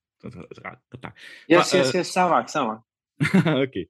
قطع 0.92 1.14
yes 1.50 1.74
yes 1.74 1.96
yes 1.96 2.08
سامعك 2.08 2.48
سامعك. 2.48 2.82
okay. 3.48 3.88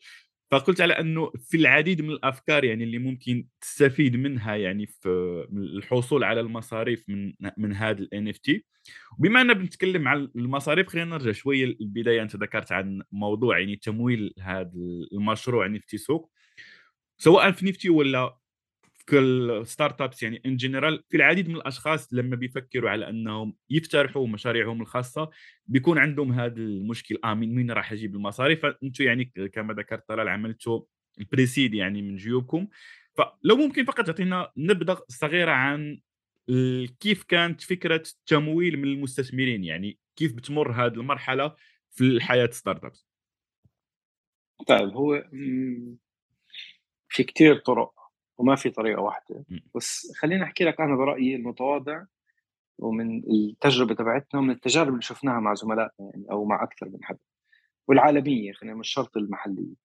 فقلت 0.52 0.82
على 0.82 0.94
أنه 0.94 1.32
في 1.50 1.58
العديد 1.58 2.02
من 2.02 2.10
الأفكار 2.10 2.64
يعني 2.64 2.84
اللي 2.84 2.98
ممكن 2.98 3.48
تستفيد 3.62 4.16
منها 4.16 4.56
يعني 4.56 4.86
في 4.88 5.10
الحصول 5.54 6.24
على 6.24 6.40
المصاريف 6.42 7.04
من 7.10 7.34
من 7.58 7.74
هذا 7.74 8.00
ال 8.00 8.28
NFT. 8.28 8.66
وبما 9.20 9.42
أننا 9.42 9.54
بنتكلم 9.54 10.08
عن 10.08 10.32
المصاريف 10.36 10.88
خلينا 10.88 11.10
نرجع 11.10 11.32
شوية 11.32 11.66
للبداية. 11.66 12.22
أنت 12.22 12.36
ذكرت 12.36 12.72
عن 12.72 13.02
موضوع 13.12 13.60
يعني 13.60 13.76
تمويل 13.76 14.34
هذا 14.40 14.72
المشروع 15.14 15.68
Nifty 15.68 15.98
Souq. 15.98 16.32
سواء 17.18 17.52
في 17.52 17.66
Nifty 17.66 17.90
ولا 17.90 18.38
في 19.08 19.20
ال 19.20 20.02
startups 20.02 20.24
يعني 20.24 20.42
in 20.46 20.58
general 20.58 21.04
في 21.10 21.18
العديد 21.18 21.50
من 21.50 21.56
الأشخاص 21.56 22.14
لما 22.14 22.36
بيفكروا 22.36 22.90
على 22.90 23.10
أنهم 23.10 23.56
يفتتحوا 23.70 24.28
مشاريعهم 24.28 24.82
الخاصة 24.82 25.30
بيكون 25.68 25.98
عندهم 25.98 26.32
هذا 26.32 26.58
المشكل 26.58 27.18
آه 27.24 27.34
من 27.34 27.58
وين 27.58 27.72
راح 27.72 27.92
أجيب 27.92 28.16
المصاري 28.16 28.56
فانتم 28.56 29.04
يعني 29.04 29.26
كما 29.26 29.74
ذكرت 29.74 30.08
طلال 30.08 30.28
عملتوا 30.28 30.82
ال 31.20 31.26
pre-seed 31.26 31.74
يعني 31.74 32.02
من 32.02 32.16
جيوبكم. 32.16 32.68
فلو 33.14 33.56
ممكن 33.56 33.86
فقط 33.86 34.06
تعطينا 34.06 34.52
نبذة 34.58 35.04
صغيرة 35.08 35.52
عن 35.52 36.00
كيف 37.00 37.24
كانت 37.24 37.62
فكرة 37.62 38.04
التمويل 38.20 38.78
من 38.78 38.88
المستثمرين؟ 38.88 39.64
يعني 39.64 40.00
كيف 40.16 40.34
بتمر 40.34 40.72
هذه 40.72 40.94
المرحلة 40.94 41.56
في 41.92 42.04
الحياة 42.04 42.50
ستارت 42.52 42.84
ابس 42.84 43.08
طيب 44.68 44.90
هو 44.90 45.24
في 47.10 47.24
كثير 47.24 47.56
طرق. 47.56 47.97
وما 48.38 48.56
في 48.56 48.70
طريقة 48.70 49.02
واحدة. 49.02 49.46
بس 49.76 50.12
خليني 50.18 50.44
أحكي 50.44 50.64
لك 50.64 50.82
أنا 50.82 50.96
برأيي 50.96 51.36
المتواضع 51.36 52.04
ومن 52.78 53.24
التجربة 53.32 53.96
تبعتنا 53.96 54.40
ومن 54.40 54.50
التجارب 54.50 54.90
اللي 54.90 55.02
شفناها 55.02 55.40
مع 55.40 55.54
زملائنا 55.54 55.92
يعني 56.00 56.26
أو 56.32 56.46
مع 56.46 56.64
أكثر 56.64 56.90
من 56.90 57.04
حدا. 57.04 57.20
والعالمية 57.88 58.54
خلينا 58.54 58.76
مش 58.76 58.90
شرط 58.90 59.18
المحلية. 59.18 59.76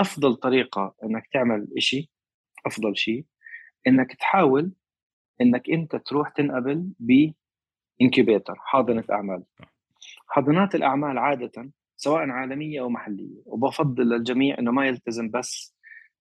أفضل 0.00 0.36
طريقة 0.36 0.94
إنك 1.04 1.26
تعمل 1.32 1.68
شيء 1.78 2.08
أفضل 2.66 2.96
شيء 2.96 3.24
إنك 3.86 4.12
تحاول 4.14 4.72
إنك 5.40 5.70
أنت 5.70 5.96
تروح 5.96 6.28
تنقبل 6.28 6.88
ب 6.98 7.32
incubator 8.02 8.54
حاضنة 8.58 9.04
أعمال. 9.12 9.44
حاضنات 10.28 10.74
الأعمال 10.74 11.18
عادة 11.18 11.70
سواء 11.96 12.30
عالمية 12.30 12.80
أو 12.80 12.88
محلية 12.88 13.42
وبفضل 13.46 14.08
للجميع 14.08 14.58
إنه 14.58 14.70
ما 14.70 14.86
يلتزم 14.86 15.30
بس 15.30 15.75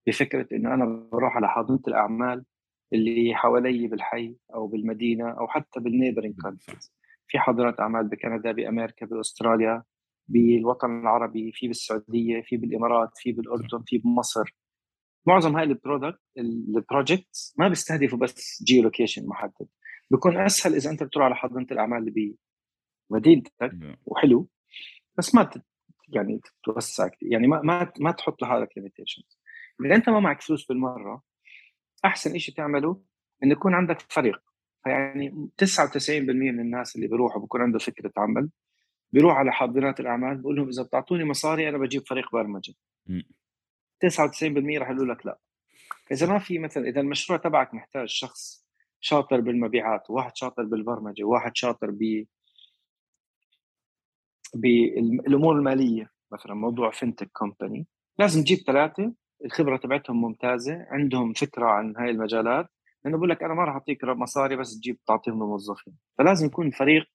بفكرة 0.07 0.47
انه 0.51 0.73
أنا 0.73 1.09
بروح 1.11 1.35
على 1.35 1.49
حاضنه 1.49 1.79
الأعمال 1.87 2.45
اللي 2.93 3.35
حوالي 3.35 3.87
بالحي 3.87 4.35
أو 4.53 4.67
بالمدينة 4.67 5.29
أو 5.29 5.47
حتى 5.47 5.79
بال 5.79 5.88
neighboring 5.88 6.35
countries 6.41 6.93
في 7.27 7.39
حاضنات 7.39 7.79
أعمال 7.79 8.07
بكندا 8.07 8.51
بأمريكا 8.51 9.05
باستراليا 9.05 9.83
بالوطن 10.27 10.99
العربي 10.99 11.51
في 11.53 11.67
بالسعودية 11.67 12.41
في 12.41 12.57
بالإمارات 12.57 13.09
في 13.15 13.31
بالأردن 13.31 13.83
في 13.85 13.97
بمصر. 13.97 14.55
معظم 15.27 15.55
هاي 15.55 15.63
ال 15.63 15.70
product 15.70 16.19
ال 16.37 16.50
projects 16.50 17.55
ما 17.57 17.67
بيستهدفوا 17.67 18.19
بس 18.19 18.63
geo 18.63 18.83
location 18.83 19.27
محدد. 19.27 19.67
بيكون 20.11 20.37
أسهل 20.37 20.75
إذا 20.75 20.89
أنت 20.89 21.03
بتروح 21.03 21.25
على 21.25 21.35
حضانه 21.35 21.67
الأعمال 21.71 21.97
اللي 21.97 22.35
بمدينتك 23.09 23.53
نعم. 23.73 23.95
وحلو 24.05 24.47
بس 25.17 25.35
ما 25.35 25.49
يعني 26.09 26.39
تتوسع 26.63 27.09
يعني 27.21 27.47
ما 27.47 27.61
ما 27.61 27.91
ما 27.99 28.11
تحط 28.11 28.41
لحالك 28.41 28.69
ليميتيشنز 28.77 29.39
اذا 29.85 29.95
أنت 29.95 30.09
ما 30.09 30.19
معك 30.19 30.41
فلوس 30.41 30.65
بالمرة 30.65 31.23
أحسن 32.05 32.37
شيء 32.37 32.55
تعمله 32.55 33.01
انه 33.43 33.51
يكون 33.51 33.73
عندك 33.73 33.99
فريق. 33.99 34.41
فيعني 34.83 35.49
99% 35.57 36.29
من 36.29 36.59
الناس 36.59 36.95
اللي 36.95 37.07
بيروحوا 37.07 37.41
بكون 37.41 37.61
عنده 37.61 37.79
فكرة 37.79 38.11
عمل 38.17 38.49
بيروح 39.11 39.37
على 39.37 39.51
حاضنات 39.51 39.99
الأعمال 39.99 40.37
بقول 40.37 40.55
لهم 40.55 40.69
إذا 40.69 40.83
بتعطوني 40.83 41.25
مصاري 41.25 41.69
أنا 41.69 41.77
بجيب 41.77 42.07
فريق 42.07 42.31
برمجة. 42.33 42.73
99% 43.07 44.77
راح 44.77 44.89
يقولوا 44.89 45.15
لك 45.15 45.25
لا. 45.25 45.39
إذا 46.11 46.27
ما 46.27 46.39
في 46.39 46.59
مثلا 46.59 46.87
إذا 46.87 47.01
المشروع 47.01 47.39
تبعك 47.39 47.73
محتاج 47.73 48.07
شخص 48.07 48.65
شاطر 48.99 49.41
بالمبيعات 49.41 50.09
وواحد 50.09 50.35
شاطر 50.35 50.63
بالبرمجة 50.63 51.23
وواحد 51.23 51.51
شاطر 51.55 51.91
ب 51.91 52.25
بالامور 54.55 55.55
المالية 55.55 56.11
مثلا 56.31 56.53
موضوع 56.53 56.91
فينتك 56.91 57.31
كومباني 57.33 57.87
لازم 58.19 58.41
تجيب 58.41 58.57
ثلاثة 58.57 59.13
الخبرة 59.45 59.77
تبعتهم 59.77 60.21
ممتازة 60.21 60.87
عندهم 60.89 61.33
فكرة 61.33 61.65
عن 61.65 61.93
هاي 61.97 62.09
المجالات 62.09 62.67
لأنه 63.05 63.17
بقول 63.17 63.29
لك 63.29 63.43
أنا 63.43 63.53
ما 63.53 63.63
راح 63.63 63.73
أعطيك 63.73 64.03
مصاري 64.03 64.55
بس 64.55 64.79
تجيب 64.79 64.97
تعطيهم 65.07 65.39
موظفين 65.39 65.93
فلازم 66.17 66.45
يكون 66.45 66.71
فريق 66.71 67.05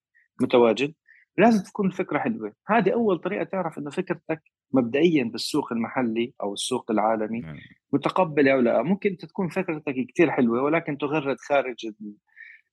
متواجد 0.40 0.94
لازم 1.38 1.62
تكون 1.62 1.86
الفكرة 1.86 2.18
حلوة 2.18 2.52
هذه 2.68 2.92
أول 2.92 3.18
طريقة 3.18 3.44
تعرف 3.44 3.78
إنه 3.78 3.90
فكرتك 3.90 4.42
مبدئيا 4.72 5.24
بالسوق 5.24 5.72
المحلي 5.72 6.34
أو 6.42 6.52
السوق 6.52 6.90
العالمي 6.90 7.40
نعم. 7.40 7.56
متقبلة 7.92 8.52
أو 8.52 8.60
لا 8.60 8.82
ممكن 8.82 9.16
تكون 9.16 9.48
فكرتك 9.48 9.94
كثير 10.14 10.30
حلوة 10.30 10.62
ولكن 10.62 10.98
تغرد 10.98 11.36
خارج 11.48 11.92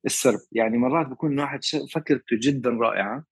السرب 0.06 0.39
يعني 0.51 0.77
مرات 0.77 1.08
بكون 1.08 1.34
الواحد 1.34 1.60
فكرته 1.94 2.38
جدا 2.42 2.70
رائعة 2.70 3.24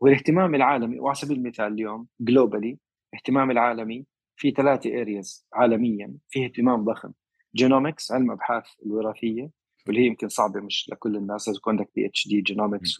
والاهتمام 0.00 0.54
العالمي 0.54 1.00
وعلى 1.00 1.14
سبيل 1.14 1.36
المثال 1.36 1.72
اليوم 1.72 2.06
globally 2.20 2.78
اهتمام 3.14 3.50
العالمي 3.50 4.06
في 4.36 4.50
ثلاثة 4.50 5.00
areas 5.00 5.46
عالميا 5.52 6.14
في 6.28 6.44
اهتمام 6.44 6.84
ضخم. 6.84 7.12
genomics 7.56 8.12
علم 8.12 8.30
أبحاث 8.30 8.64
الوراثية 8.86 9.50
واللي 9.86 10.00
هي 10.00 10.06
يمكن 10.06 10.28
صعبة 10.28 10.60
مش 10.60 10.88
لكل 10.92 11.16
الناس. 11.16 11.48
لازم 11.48 11.58
يكون 11.58 11.78
عندك 11.78 11.90
PhD 11.94 12.28
genomics 12.28 12.98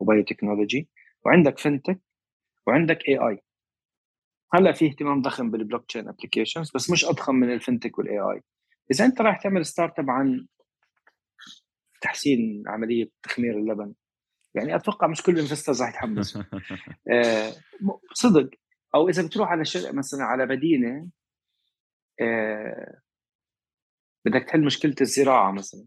و 0.00 0.24
biotechnology 0.24 0.88
وعندك 1.26 1.58
fintech 1.58 2.00
وعندك 2.66 3.08
AI 3.08 3.42
هلأ 4.52 4.72
في 4.72 4.86
اهتمام 4.86 5.22
ضخم 5.22 5.50
بال 5.50 5.86
blockchain 5.86 6.08
applications 6.08 6.70
بس 6.74 6.90
مش 6.90 7.04
أضخم 7.04 7.34
من 7.34 7.52
ال 7.52 7.58
fintech 7.58 7.98
وال 7.98 8.18
AI 8.18 8.42
إذا 8.90 9.04
أنت 9.04 9.20
راح 9.20 9.42
تعمل 9.42 9.66
startup 9.66 10.10
عن 10.10 10.46
تحسين 12.00 12.62
عملية 12.66 13.10
تخمير 13.22 13.58
اللبن 13.58 13.94
يعني 14.54 14.76
أتوقع 14.76 15.06
مش 15.06 15.22
كل 15.22 15.32
ال 15.32 15.37
investors 15.37 15.82
راح 15.82 15.90
يتحمسوا 15.90 16.42
آه 17.12 17.52
صدق. 18.12 18.50
أو 18.94 19.08
إذا 19.08 19.26
بتروح 19.26 19.48
على 19.48 19.64
شركه 19.64 19.92
مثلا 19.92 20.24
على 20.24 20.46
مدينة 20.46 21.08
آه 22.20 23.00
بدك 24.26 24.44
تحل 24.44 24.64
مشكلة 24.64 24.94
الزراعة 25.00 25.52
مثلا. 25.52 25.86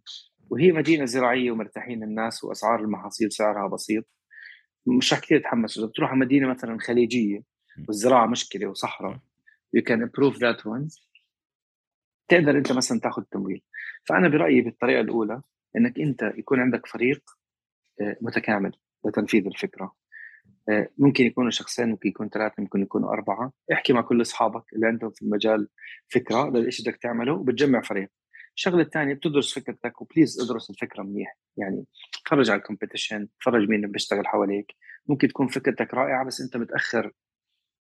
وهي 0.50 0.72
مدينة 0.72 1.06
زراعية 1.06 1.52
ومرتاحين 1.52 2.04
الناس 2.04 2.44
وأسعار 2.44 2.80
المحاصيل 2.80 3.32
سعرها 3.32 3.68
بسيط. 3.68 4.06
مش 4.86 5.14
رح 5.14 5.20
كثير 5.20 5.38
يتحمسوا 5.38 5.84
إذا 5.84 5.92
بتروح 5.92 6.10
على 6.10 6.20
مدينة 6.20 6.50
مثلا 6.50 6.78
خليجية 6.80 7.44
والزراعة 7.88 8.28
مشكلة 8.28 8.68
وصحراء 8.68 9.20
you 9.78 9.82
can 9.82 10.02
improve 10.02 10.36
that 10.40 10.60
one. 10.66 11.02
تقدر 12.28 12.58
أنت 12.58 12.72
مثلا 12.72 13.00
تاخذ 13.00 13.24
تمويل. 13.24 13.64
فأنا 14.04 14.28
برأيي 14.30 14.62
بالطريقة 14.62 15.02
الأولى 15.02 15.42
إنك 15.78 16.00
أنت 16.00 16.24
يكون 16.38 16.60
عندك 16.60 16.86
فريق 16.86 17.24
آه، 18.02 18.18
متكامل 18.22 18.72
لتنفيذ 19.06 19.46
الفكرة. 19.48 19.96
ممكن 20.98 21.26
يكونوا 21.26 21.50
شخصين 21.50 21.90
ممكن 21.90 22.10
يكون 22.10 22.30
ثلاثة 22.30 22.56
ممكن 22.58 22.82
يكونوا 22.82 23.10
أربعة. 23.10 23.52
احكي 23.74 23.94
مع 23.94 24.02
كل 24.02 24.22
أصحابك 24.22 24.74
اللي 24.74 24.88
عندهم 24.88 25.12
في 25.12 25.22
المجال 25.22 25.68
فكرة 26.10 26.50
للشيء 26.50 26.86
بدك 26.86 26.98
تعمله 27.02 27.34
وبتجمع 27.34 27.82
فريق. 27.82 28.10
الشغلة 28.56 28.82
الثانية 28.82 29.14
بتدرس 29.14 29.60
فكرتك 29.60 30.02
و 30.02 30.08
please 30.08 30.42
ادرس 30.42 30.70
الفكرة 30.70 31.04
منيح. 31.04 31.38
يعني 31.58 31.86
تفرج 32.26 32.50
على 32.50 32.60
ال 32.60 32.66
competition 32.66 33.28
تفرج 33.40 33.70
مين 33.70 33.92
بيشتغل 33.92 34.28
حواليك. 34.28 34.76
ممكن 35.08 35.28
تكون 35.28 35.48
فكرتك 35.48 35.94
رائعة 35.94 36.26
بس 36.26 36.42
أنت 36.42 36.58
متأخر 36.58 37.12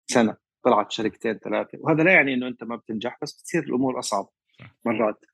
سنة 0.06 0.36
طلعت 0.64 0.92
شركتين 0.92 1.38
ثلاثة. 1.38 1.78
وهذا 1.80 2.02
لا 2.02 2.12
يعني 2.12 2.34
إنه 2.34 2.48
أنت 2.48 2.64
ما 2.64 2.76
بتنجح 2.76 3.18
بس 3.22 3.32
بتصير 3.32 3.62
الأمور 3.62 3.98
أصعب 3.98 4.28
مرات. 4.84 5.24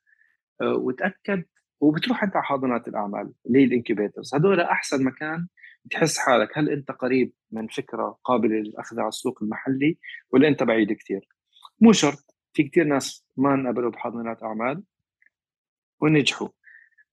أه، 0.62 0.74
وتأكد 0.74 1.44
وبتروح 1.80 2.22
أنت 2.22 2.36
على 2.36 2.44
حاضنات 2.44 2.88
الأعمال 2.88 3.32
اللي 3.46 3.58
هي 3.58 3.64
ال 3.64 3.71
incubators 3.71 4.34
هذول 4.34 4.60
أحسن 4.60 5.04
مكان 5.04 5.48
تحس 5.90 6.18
حالك 6.18 6.58
هل 6.58 6.70
أنت 6.70 6.90
قريب 6.90 7.32
من 7.50 7.66
فكرة 7.66 8.18
قابلة 8.24 8.56
للأخذ 8.56 9.00
على 9.00 9.08
السوق 9.08 9.42
المحلي 9.42 9.98
ولا 10.30 10.48
أنت 10.48 10.62
بعيد 10.62 10.92
كثير 10.92 11.28
مو 11.80 11.92
شرط 11.92 12.34
في 12.52 12.62
كثير 12.62 12.84
ناس 12.84 13.26
ما 13.36 13.54
انقبلوا 13.54 13.90
بحاضنات 13.90 14.42
أعمال 14.42 14.82
ونجحوا. 16.00 16.48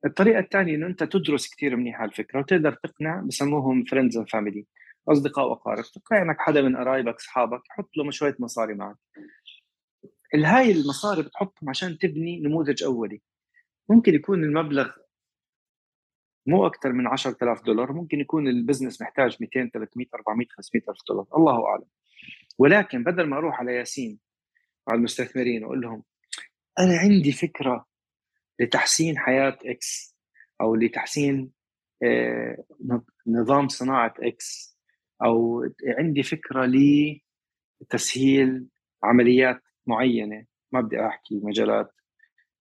الطريقة 0.05 0.39
الثانية 0.39 0.75
إنه 0.75 0.88
أنت 0.88 1.03
تدرس 1.03 1.49
كثير 1.49 1.75
منيح 1.75 2.01
الفكرة 2.01 2.39
وتقدر 2.39 2.73
تقنع 2.73 3.21
بسموهم 3.21 3.83
friends 3.84 4.17
and 4.17 4.29
family 4.29 4.65
أصدقاء 5.07 5.49
واقارب 5.49 5.83
تقنع 5.83 6.21
إنك 6.21 6.35
حدا 6.39 6.61
من 6.61 6.77
قرايبك 6.77 7.15
اصحابك 7.15 7.61
حط 7.69 7.89
له 7.97 8.11
شوية 8.11 8.35
مصاري 8.39 8.73
معك. 8.73 8.97
الهاي 10.33 10.71
المصاري 10.71 11.21
بتحطهم 11.21 11.69
عشان 11.69 11.97
تبني 11.97 12.39
نموذج 12.39 12.83
أولي. 12.83 13.21
ممكن 13.89 14.15
يكون 14.15 14.43
المبلغ 14.43 14.91
مو 16.45 16.67
أكثر 16.67 16.91
من 16.91 17.08
10000 17.08 17.63
دولار 17.63 17.93
ممكن 17.93 18.19
يكون 18.19 18.47
ال 18.47 18.53
business 18.53 19.01
محتاج 19.01 19.38
200 19.41 19.69
300 19.73 20.08
400 20.15 20.47
500 20.49 20.84
ألف 20.89 20.99
دولار. 21.10 21.27
الله 21.38 21.65
أعلم. 21.67 21.86
ولكن 22.58 23.03
بدل 23.03 23.23
ما 23.23 23.38
أروح 23.38 23.60
على 23.60 23.75
ياسين 23.75 24.19
على 24.88 24.97
المستثمرين 24.97 25.63
وأقول 25.63 25.81
لهم 25.81 26.03
أنا 26.79 26.97
عندي 26.97 27.31
فكرة 27.31 27.86
لتحسين 28.60 29.17
حياة 29.17 29.58
X 29.65 30.15
أو 30.62 30.75
لتحسين 30.75 31.51
آه، 32.03 32.63
نظام 33.27 33.67
صناعة 33.67 34.13
X 34.19 34.77
أو 35.23 35.65
عندي 35.99 36.23
فكرة 36.23 36.71
لتسهيل 37.81 38.65
عمليات 39.03 39.62
معينة. 39.88 40.45
ما 40.71 40.81
بدي 40.81 41.05
أحكي 41.05 41.39
مجالات 41.43 41.91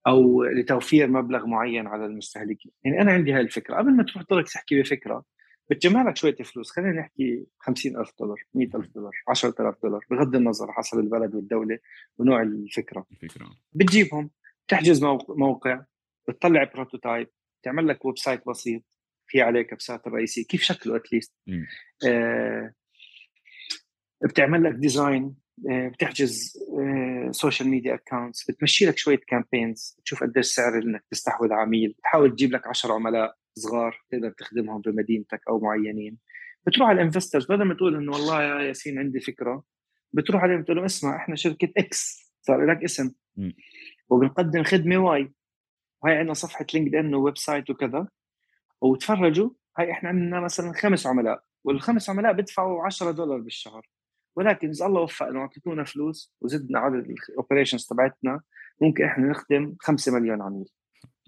أو 0.07 0.45
لتوفير 0.45 1.11
مبلغ 1.11 1.47
معين 1.47 1.87
على 1.87 2.07
المستهلكين. 2.07 2.73
يعني 2.85 3.01
أنا 3.01 3.13
عندي 3.13 3.33
هاي 3.33 3.41
الفكرة 3.41 3.77
قبل 3.77 3.97
ما 3.97 4.03
تروح 4.03 4.23
تضلك 4.25 4.49
تحكي 4.49 4.83
بفكرة 4.83 5.25
بتجمع 5.71 6.09
لك 6.09 6.17
شوية 6.17 6.35
فلوس. 6.35 6.71
خلينا 6.71 6.93
نحكي 6.93 7.47
50000 7.59 8.13
دولار 8.19 8.43
100000 8.55 8.89
دولار 8.95 9.13
10000 9.29 9.75
دولار 9.83 10.05
بغض 10.11 10.37
النظر 10.37 10.73
حسب 10.73 10.99
البلد 10.99 11.35
والدولة 11.35 11.79
ونوع 12.19 12.43
الفكرة. 12.43 13.07
الفكرة. 13.13 13.51
بتجيبهم 13.73 14.31
تحجز 14.69 15.05
موقع 15.29 15.85
بتطلع 16.29 16.65
prototype 16.75 17.29
تعمل 17.63 17.89
لك 17.89 18.05
website 18.05 18.49
بسيط 18.49 18.83
في 19.27 19.43
عليه 19.43 19.63
كبسات 19.63 20.07
الرئيسية 20.07 20.45
كيف 20.45 20.63
شكله 20.63 20.97
at 20.97 21.08
least 21.08 21.35
آه 22.09 22.73
بتعمل 24.25 24.65
لك 24.65 24.73
design 24.73 25.35
بتحجز 25.59 26.59
social 27.31 27.69
media 27.69 27.95
accounts 27.95 28.51
بتمشي 28.51 28.87
لك 28.87 28.99
شوية 28.99 29.21
campaigns 29.27 29.97
بتشوف 29.99 30.23
قديش 30.23 30.47
سعر 30.47 30.83
إنك 30.83 31.05
تستحوذ 31.11 31.53
عميل 31.53 31.95
بتحاول 31.99 32.31
تجيب 32.31 32.53
لك 32.53 32.67
10 32.67 32.95
عملاء 32.95 33.37
صغار 33.59 34.03
تقدر 34.11 34.31
تخدمهم 34.31 34.81
بمدينتك 34.81 35.41
أو 35.49 35.61
معينين. 35.61 36.19
بتروح 36.67 36.89
على 36.89 36.97
ال 36.97 37.02
investors 37.02 37.47
بدل 37.47 37.63
ما 37.63 37.75
تقول 37.75 37.97
إنه 37.97 38.13
والله 38.13 38.43
يا 38.43 38.63
ياسين 38.63 38.99
عندي 38.99 39.21
فكرة 39.21 39.65
بتروح 40.13 40.43
عليهم 40.43 40.63
بتقول 40.63 40.77
لهم 40.77 40.85
اسمع 40.85 41.17
إحنا 41.17 41.37
شركة 41.37 41.73
X 41.77 42.33
صار 42.43 42.67
لك 42.67 42.85
اسم. 42.85 43.13
وبنقدم 44.09 44.63
خدمة 44.63 44.97
Y. 44.97 45.33
وهي 46.03 46.17
عندنا 46.17 46.35
صفحة 46.35 46.67
LinkedIn 46.75 46.95
و 46.95 47.15
website 47.15 47.71
وكذا. 47.71 48.09
وتفرجوا 48.81 49.51
هاي 49.79 49.91
إحنا 49.91 50.09
عندنا 50.09 50.41
مثلا 50.41 50.73
خمس 50.73 51.07
عملاء 51.07 51.43
والخمس 51.65 52.11
عملاء 52.11 52.33
بدفعوا 52.33 52.87
10 52.87 53.11
دولار 53.11 53.39
بالشهر. 53.39 53.87
ولكن 54.37 54.69
إذا 54.69 54.87
الله 54.87 55.01
وفقنا 55.01 55.39
واعطيتونا 55.39 55.85
فلوس 55.85 56.35
وزدنا 56.41 56.79
عدد 56.79 57.15
ال 57.29 57.34
operations 57.34 57.87
تبعتنا 57.87 58.41
ممكن 58.81 59.05
إحنا 59.05 59.29
نخدم 59.29 59.75
5 59.81 60.13
مليون 60.13 60.43
عميل. 60.43 60.69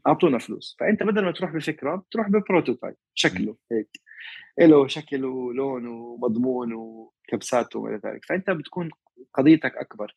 أعطونا 0.07 0.39
فلوس. 0.39 0.77
فأنت 0.81 1.03
بدل 1.03 1.25
ما 1.25 1.33
تروح 1.33 1.51
بفكرة 1.51 1.97
بتروح 1.97 2.29
ب 2.29 2.35
prototype 2.35 2.95
شكله 3.15 3.57
هيك. 3.73 3.89
له 4.59 4.87
شكل 4.87 5.25
ولون 5.25 5.87
ومضمون 5.87 6.73
وكبسات 6.73 7.77
وما 7.77 7.89
إلى 7.89 8.01
ذلك. 8.05 8.25
فأنت 8.25 8.51
بتكون 8.51 8.91
قضيتك 9.35 9.77
أكبر. 9.77 10.15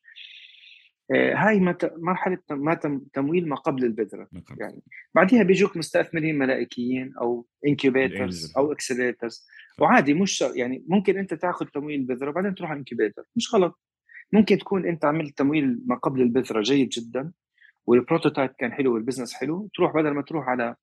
هاي 1.12 1.74
مرحلة 1.96 2.38
ما 2.50 2.80
تمويل 3.12 3.48
ما 3.48 3.56
قبل 3.56 3.84
البذرة. 3.84 4.28
يعني 4.58 4.82
بعديها 5.14 5.42
بيجوك 5.42 5.76
مستثمرين 5.76 6.38
ملائكيين 6.38 7.14
أو 7.20 7.46
incubators 7.66 8.52
أو 8.56 8.72
accelerators 8.72 9.46
وعادي 9.78 10.14
مش 10.14 10.40
يعني 10.40 10.84
ممكن 10.88 11.18
أنت 11.18 11.34
تاخذ 11.34 11.66
تمويل 11.66 12.02
بذرة 12.02 12.30
وبعدين 12.30 12.54
تروح 12.54 12.70
على 12.70 12.78
incubator 12.78 13.22
مش 13.36 13.54
غلط. 13.54 13.80
ممكن 14.32 14.58
تكون 14.58 14.86
أنت 14.86 15.04
عملت 15.04 15.38
تمويل 15.38 15.80
ما 15.86 15.96
قبل 15.96 16.22
البذرة 16.22 16.60
جيد 16.60 16.88
جدا 16.88 17.32
وال 17.86 17.98
prototype 17.98 18.50
كان 18.58 18.72
حلو 18.72 18.94
وال 18.94 19.02
business 19.02 19.34
حلو 19.34 19.68
تروح 19.74 19.94
بدل 19.94 20.10
ما 20.10 20.22
تروح 20.22 20.48
على 20.48 20.74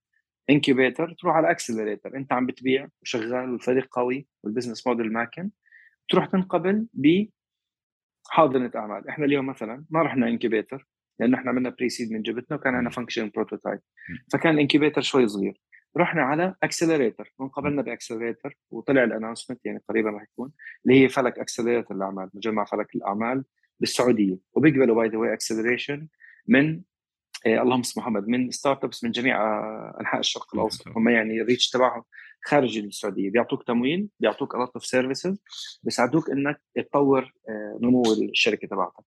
incubator 0.50 1.13
تروح 1.20 1.36
على 1.36 1.52
accelerator 1.52 2.15
أنت 2.16 2.34
عم 2.34 2.46
بتبيع 2.46 2.88
وشغال 3.02 3.50
والفريق 3.50 3.88
قوي 3.92 4.28
وال 4.43 4.52
business 4.52 4.88
model 4.88 5.13
ماكن 5.13 5.50
تروح 6.10 6.26
تنقبل 6.26 6.88
ب 6.94 7.26
حاضنة 8.30 8.72
أعمال. 8.76 9.10
إحنا 9.10 9.26
اليوم 9.26 9.46
مثلا 9.46 9.86
ما 9.90 10.02
رحنا 10.02 10.28
incubator 10.28 10.88
لأنه 11.20 11.38
إحنا 11.38 11.52
عملنا 11.52 11.70
pre-seed 11.70 12.12
من 12.12 12.22
جيبتنا 12.22 12.58
وكان 12.58 12.76
عندنا 12.76 12.90
function 12.89 13.32
prototype 13.36 13.80
فكان 14.34 14.54
ال 14.54 14.58
incubator 14.58 15.02
شوي 15.02 15.28
صغير. 15.28 15.62
رحنا 15.98 16.22
على 16.22 16.56
accelerator 16.63 17.34
وانقبلنا 17.40 17.82
ب 17.82 17.88
accelerator 17.88 18.58
وطلع 18.70 19.04
ال 19.04 19.08
announcement 19.08 19.65
يعني 19.66 19.84
قريبا 19.90 20.10
راح 20.10 20.24
يكون 20.24 20.52
اللي 20.86 21.04
هي 21.04 21.10
فلك 21.10 21.40
accelerator 21.39 21.96
الأعمال 21.96 22.30
مجمع 22.34 22.66
فلك 22.66 22.96
الأعمال 22.96 23.44
بالسعودية. 23.80 24.38
وبيقبلوا 24.54 24.96
by 24.96 25.08
the 25.10 25.17
way 25.17 25.34
acceleration 25.34 26.08
من 26.48 26.82
إيه 27.46 27.62
اللهم 27.62 27.84
صل 27.84 28.02
محمد 28.02 28.28
من 28.28 28.52
startups 28.52 29.04
من 29.04 29.12
جميع 29.12 29.42
آه، 29.42 29.98
أنحاء 30.02 30.20
الشرق 30.20 30.56
الأوسط. 30.56 30.88
هم 30.88 31.10
يعني 31.10 31.42
ال 31.41 31.46
reach 31.46 31.70
تبعهم. 31.70 32.04
خارج 32.48 32.78
السعودية. 32.78 33.32
بيعطوك 33.32 33.64
تمويل 33.64 34.10
بيعطوك 34.20 34.56
a 34.56 34.60
lot 34.60 34.82
of 34.82 34.84
services 34.84 35.38
بيساعدوك 35.84 36.30
إنك 36.30 36.62
تطور 36.76 37.34
آه، 37.50 37.80
نمو 37.82 38.04
الشركة 38.32 38.68
تبعتك. 38.68 39.04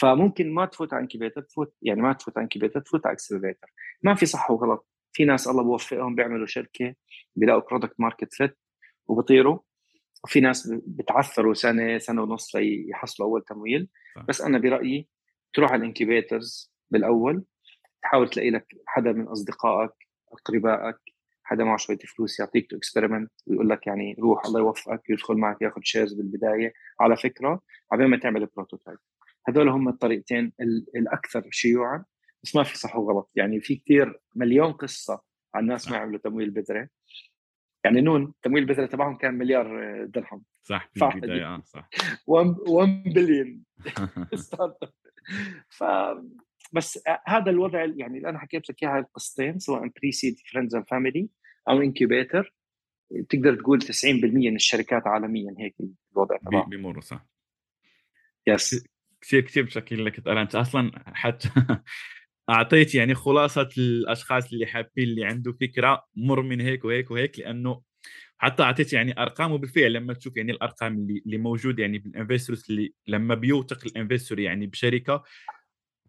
فممكن 0.00 0.54
ما 0.54 0.66
تفوت 0.66 0.94
على 0.94 1.02
incubator 1.02 1.40
تفوت 1.42 1.74
يعني 1.82 2.02
ما 2.02 2.12
تفوت 2.12 2.38
على 2.38 2.44
incubator 2.44 2.80
تفوت 2.80 3.06
على 3.06 3.14
accelerator 3.14 3.72
ما 4.02 4.14
في 4.14 4.26
صح 4.26 4.50
وغلط. 4.50 4.88
في 5.12 5.24
ناس 5.24 5.48
الله 5.48 5.62
بوفقهم 5.62 6.14
بيعملوا 6.14 6.46
شركة 6.46 6.94
بيلاقوا 7.36 7.62
product 7.70 7.94
market 8.00 8.34
fit 8.34 8.58
وبطيروا 9.06 9.58
وفي 10.24 10.40
ناس 10.40 10.72
بتعثروا 10.86 11.54
سنة 11.54 11.98
سنة 11.98 12.22
ونص 12.22 12.56
ليحصلوا 12.56 13.28
أول 13.28 13.42
تمويل. 13.44 13.88
بس 14.28 14.40
أنا 14.40 14.58
برأيي 14.58 15.08
تروح 15.54 15.72
على 15.72 15.80
ال 15.80 15.88
incubators 15.88 16.72
بالأول 16.90 17.44
تحاول 18.02 18.30
تلاقي 18.30 18.50
لك 18.50 18.66
حدا 18.86 19.12
من 19.12 19.26
أصدقائك 19.26 19.92
أقربائك 20.32 20.96
حدا 21.52 21.64
معه 21.64 21.76
شوية 21.76 21.98
فلوس 21.98 22.40
يعطيك 22.40 22.70
to 22.70 22.76
experiment 22.76 23.30
ويقول 23.46 23.68
لك 23.68 23.86
يعني 23.86 24.16
روح 24.18 24.46
الله 24.46 24.60
يوفقك 24.60 25.10
يدخل 25.10 25.34
معك 25.34 25.62
ياخذ 25.62 25.80
shares 25.84 26.12
بالبداية. 26.12 26.72
على 27.00 27.16
فكرة 27.16 27.60
قبل 27.92 28.06
ما 28.06 28.16
تعمل 28.16 28.46
prototype 28.46 28.98
هذول 29.48 29.68
هم 29.68 29.88
الطريقتين 29.88 30.52
الأكثر 30.96 31.48
شيوعا 31.50 32.04
بس 32.42 32.56
ما 32.56 32.62
في 32.62 32.78
صح 32.78 32.96
وغلط. 32.96 33.30
يعني 33.34 33.60
في 33.60 33.76
كثير 33.76 34.20
مليون 34.34 34.72
قصة 34.72 35.22
عن 35.54 35.66
ناس 35.66 35.90
ما 35.90 35.96
عملوا 35.96 36.18
تمويل 36.18 36.50
بذرة. 36.50 36.88
يعني 37.84 38.00
none 38.00 38.34
تمويل 38.42 38.62
البذره 38.62 38.86
تبعهم 38.86 39.16
كان 39.16 39.34
مليار 39.34 39.66
درهم. 40.04 40.44
صح 40.62 40.90
في 40.94 41.14
البداية 41.14 41.54
آه 41.54 41.62
صح. 41.64 41.90
1 42.26 43.02
billion 43.06 43.62
startup 44.34 44.92
ف 45.68 45.84
بس 46.72 47.02
هذا 47.26 47.50
الوضع 47.50 47.84
يعني 47.84 48.18
اللي 48.18 48.28
أنا 48.28 48.38
حكيت 48.38 48.70
لك 48.70 48.82
إياها 48.82 48.98
القصتين 48.98 49.58
سواء 49.58 49.80
pre-seed 49.80 50.38
friends 50.52 50.74
and 50.74 50.88
family 50.88 51.28
أو 51.68 51.82
incubator 51.82 52.54
تقدر 53.28 53.54
تقول 53.54 53.82
90% 53.82 53.88
من 54.24 54.56
الشركات 54.56 55.06
عالميا 55.06 55.54
هيك 55.58 55.74
الوضع 56.12 56.36
تبعهم 56.36 56.70
بيمروا 56.70 57.02
صح. 57.02 57.26
yes 58.46 58.84
كثير 59.20 59.40
كثير 59.40 59.64
بشكل 59.64 60.04
لك 60.04 60.28
أنت. 60.28 60.54
أصلا 60.54 60.90
حتى 61.06 61.48
أعطيت 62.50 62.94
يعني 62.94 63.14
خلاصة 63.14 63.68
الأشخاص 63.78 64.52
اللي 64.52 64.66
حابين 64.66 65.08
اللي 65.08 65.24
عنده 65.24 65.52
فكرة 65.52 66.04
مر 66.16 66.42
من 66.42 66.60
هيك 66.60 66.84
وهيك 66.84 67.10
وهيك 67.10 67.38
لأنه 67.38 67.82
حتى 68.38 68.62
أعطيت 68.62 68.92
يعني 68.92 69.22
أرقام 69.22 69.52
وبالفعل 69.52 69.92
لما 69.92 70.14
تشوف 70.14 70.36
يعني 70.36 70.52
الأرقام 70.52 70.94
اللي 70.94 71.22
اللي 71.26 71.38
موجودة 71.38 71.82
يعني 71.82 71.98
بال 71.98 72.10
investors 72.10 72.66
اللي 72.70 72.94
لما 73.06 73.34
بيوثق 73.34 73.86
ال 73.86 73.92
investor 73.92 74.40
يعني 74.40 74.66
بشركة 74.66 75.22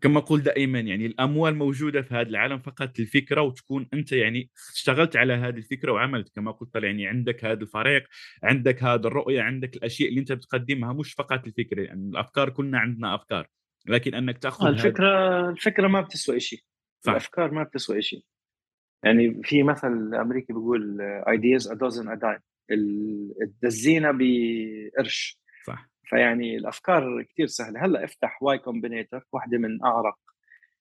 كما 0.03 0.19
أقول 0.19 0.43
دائما 0.43 0.79
يعني 0.79 1.05
الأموال 1.05 1.55
موجودة 1.55 2.01
في 2.01 2.13
هذا 2.13 2.29
العالم 2.29 2.59
فقط 2.59 2.99
الفكرة 2.99 3.41
وتكون 3.41 3.87
أنت 3.93 4.11
يعني 4.11 4.49
اشتغلت 4.73 5.15
على 5.15 5.33
هذه 5.33 5.57
الفكرة 5.57 5.91
وعملت. 5.91 6.35
كما 6.35 6.51
قلت 6.51 6.75
يعني 6.75 7.07
عندك 7.07 7.45
هذا 7.45 7.61
الفريق 7.61 8.03
عندك 8.43 8.83
هذا 8.83 9.07
الرؤية 9.07 9.41
عندك 9.41 9.75
الأشياء 9.75 10.09
اللي 10.09 10.19
أنت 10.19 10.31
بتقدمها 10.31 10.93
مش 10.93 11.13
فقط 11.13 11.47
الفكرة 11.47 11.81
يعني 11.81 12.09
الأفكار 12.09 12.49
كلنا 12.49 12.79
عندنا 12.79 13.15
أفكار. 13.15 13.47
لكن 13.87 14.15
أنك 14.15 14.37
تأخذ 14.37 14.67
الفكرة 14.67 15.07
هاد... 15.07 15.49
الفكرة 15.49 15.87
ما 15.87 16.01
بتسوى 16.01 16.39
شيء. 16.39 16.59
الأفكار 17.07 17.51
ما 17.51 17.63
بتسوى 17.63 18.01
شيء. 18.01 18.23
يعني 19.03 19.41
في 19.43 19.63
مثل 19.63 20.15
أمريكي 20.15 20.53
بيقول 20.53 20.97
ideas 21.27 21.63
a 21.63 21.75
dozen 21.75 22.07
a 22.07 22.15
dime. 22.15 22.41
الدزينة 23.41 24.11
بقرش. 24.11 25.42
فيعني 26.13 26.57
الأفكار 26.57 27.23
كثير 27.23 27.47
سهلة. 27.47 27.85
هلأ 27.85 28.03
افتح 28.03 28.43
Y 28.43 28.57
Combinator 28.57 29.27
واحدة 29.31 29.57
من 29.57 29.83
أعرق 29.83 30.17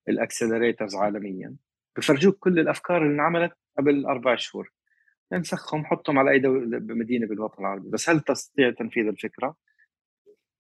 ال 0.08 0.15
accelerators 0.15 0.96
عالميا. 0.96 1.56
بفرجوك 1.96 2.38
كل 2.38 2.58
الأفكار 2.58 3.02
اللي 3.02 3.14
انعملت 3.14 3.52
قبل 3.78 4.06
أربع 4.06 4.36
شهور. 4.36 4.72
انسخهم 5.32 5.84
حطهم 5.84 6.18
على 6.18 6.30
أي 6.30 6.38
دولة 6.38 6.78
بمدينة 6.78 7.26
بالوطن 7.26 7.62
العربي. 7.62 7.90
بس 7.90 8.10
هل 8.10 8.20
تستطيع 8.20 8.70
تنفيذ 8.70 9.06
الفكرة؟ 9.06 9.56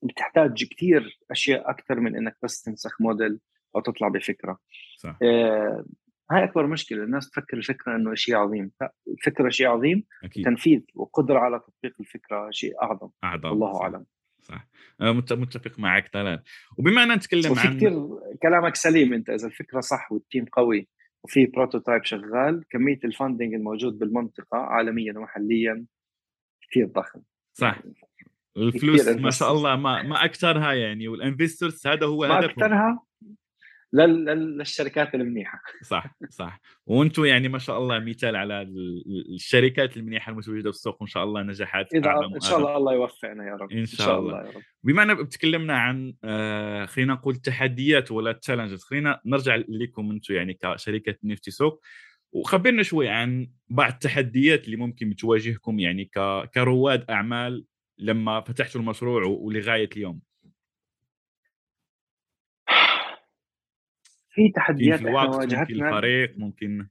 بتحتاج 0.02 0.64
كثير 0.64 1.18
أشياء 1.30 1.70
أكثر 1.70 2.00
من 2.00 2.16
إنك 2.16 2.36
بس 2.42 2.62
تنسخ 2.62 3.00
موديل 3.00 3.40
أو 3.76 3.80
تطلع 3.80 4.08
بفكرة. 4.08 4.58
صح. 4.98 5.18
آه 5.22 5.84
هاي 6.30 6.44
أكبر 6.44 6.66
مشكلة. 6.66 7.04
الناس 7.04 7.30
تفكر 7.30 7.56
الفكرة 7.56 7.96
إنه 7.96 8.14
شيء 8.14 8.36
عظيم. 8.36 8.72
لا 8.80 8.94
الفكرة 9.08 9.48
شيء 9.48 9.66
عظيم. 9.66 10.04
أكيد. 10.24 10.44
تنفيذ 10.44 10.80
وقدرة 10.94 11.38
على 11.38 11.58
تطبيق 11.58 11.94
الفكرة 12.00 12.50
شيء 12.50 12.82
أعظم. 12.82 13.10
أعظم 13.24 13.48
الله 13.48 13.82
أعلم. 13.82 14.06
صح. 14.42 14.68
متفق 15.32 15.78
معك 15.78 16.08
تماما 16.08 16.42
وبما 16.78 17.02
ان 17.02 17.12
نتكلم 17.12 17.58
عن 17.58 17.76
كثير 17.76 17.92
كلامك 18.42 18.76
سليم 18.76 19.12
أنت 19.12 19.30
إذا 19.30 19.46
الفكرة 19.46 19.80
صح 19.80 20.12
وال 20.12 20.23
team 20.23 20.44
قوي 20.44 20.88
وفي 21.24 21.46
prototype 21.46 22.04
شغال 22.04 22.64
كمية 22.70 22.98
ال 23.04 23.10
funding 23.11 23.54
الموجود 23.54 23.98
بالمنطقة 23.98 24.58
عالميا 24.58 25.18
ومحليا 25.18 25.86
كثير 26.70 26.86
ضخم. 26.86 27.22
صح. 27.52 27.82
الفلوس 28.56 29.08
ما 29.08 29.30
شاء 29.30 29.52
الله 29.52 29.76
ما 29.76 30.02
ما 30.02 30.24
أكثرها 30.24 30.72
يعني 30.72 31.08
وال 31.08 31.22
investors 31.22 31.86
هذا 31.86 32.06
هو 32.06 32.26
ما 32.26 32.44
أكثرها 32.44 33.02
للشركات 33.92 35.14
المنيحة. 35.14 35.62
صح 35.82 36.16
صح. 36.28 36.60
وأنتم 36.86 37.24
يعني 37.24 37.48
ما 37.48 37.58
شاء 37.58 37.78
الله 37.78 37.98
مثال 37.98 38.36
على 38.36 38.62
الشركات 39.34 39.96
المنيحة 39.96 40.32
المتواجده 40.32 40.70
في 40.70 40.76
السوق 40.76 40.96
وإن 41.00 41.08
شاء 41.08 41.24
الله 41.24 41.42
نجاحات 41.42 41.94
إذا 41.94 42.10
إن 42.34 42.40
شاء 42.40 42.58
الله 42.58 42.76
الله 42.76 42.94
يوفقنا 42.94 43.46
يا 43.48 43.54
رب 43.54 43.72
إن 43.72 43.86
شاء, 43.86 44.00
إن 44.00 44.06
شاء 44.06 44.18
الله. 44.18 44.40
الله 44.40 44.50
يا 44.50 44.56
رب. 44.56 44.62
بما 44.84 45.02
ان 45.02 45.28
تكلمنا 45.28 45.76
عن 45.78 46.14
آه 46.24 46.86
خلينا 46.86 47.12
نقول 47.12 47.36
تحديات 47.36 48.12
ولا 48.12 48.32
تشالنجز 48.32 48.82
خلينا 48.84 49.20
نرجع 49.26 49.56
لكم 49.68 50.10
أنتم 50.10 50.34
يعني 50.34 50.58
كشركة 50.62 51.14
نفتي 51.24 51.50
سوق. 51.50 51.80
وخبرنا 52.32 52.82
شوي 52.82 53.08
عن 53.08 53.50
بعض 53.68 53.92
التحديات 53.92 54.64
اللي 54.64 54.76
ممكن 54.76 55.16
تواجهكم 55.16 55.78
يعني 55.78 56.10
كرواد 56.54 57.10
أعمال 57.10 57.64
لما 57.98 58.40
فتحتوا 58.40 58.80
المشروع 58.80 59.24
ولغاية 59.24 59.88
اليوم. 59.96 60.20
في 64.34 64.52
تحديات 64.54 64.98
في 64.98 65.08
الوقت 65.08 65.28
واجهتنا 65.28 65.60
ممكن 65.60 65.84
الفريق 65.84 66.38
ممكن. 66.38 66.88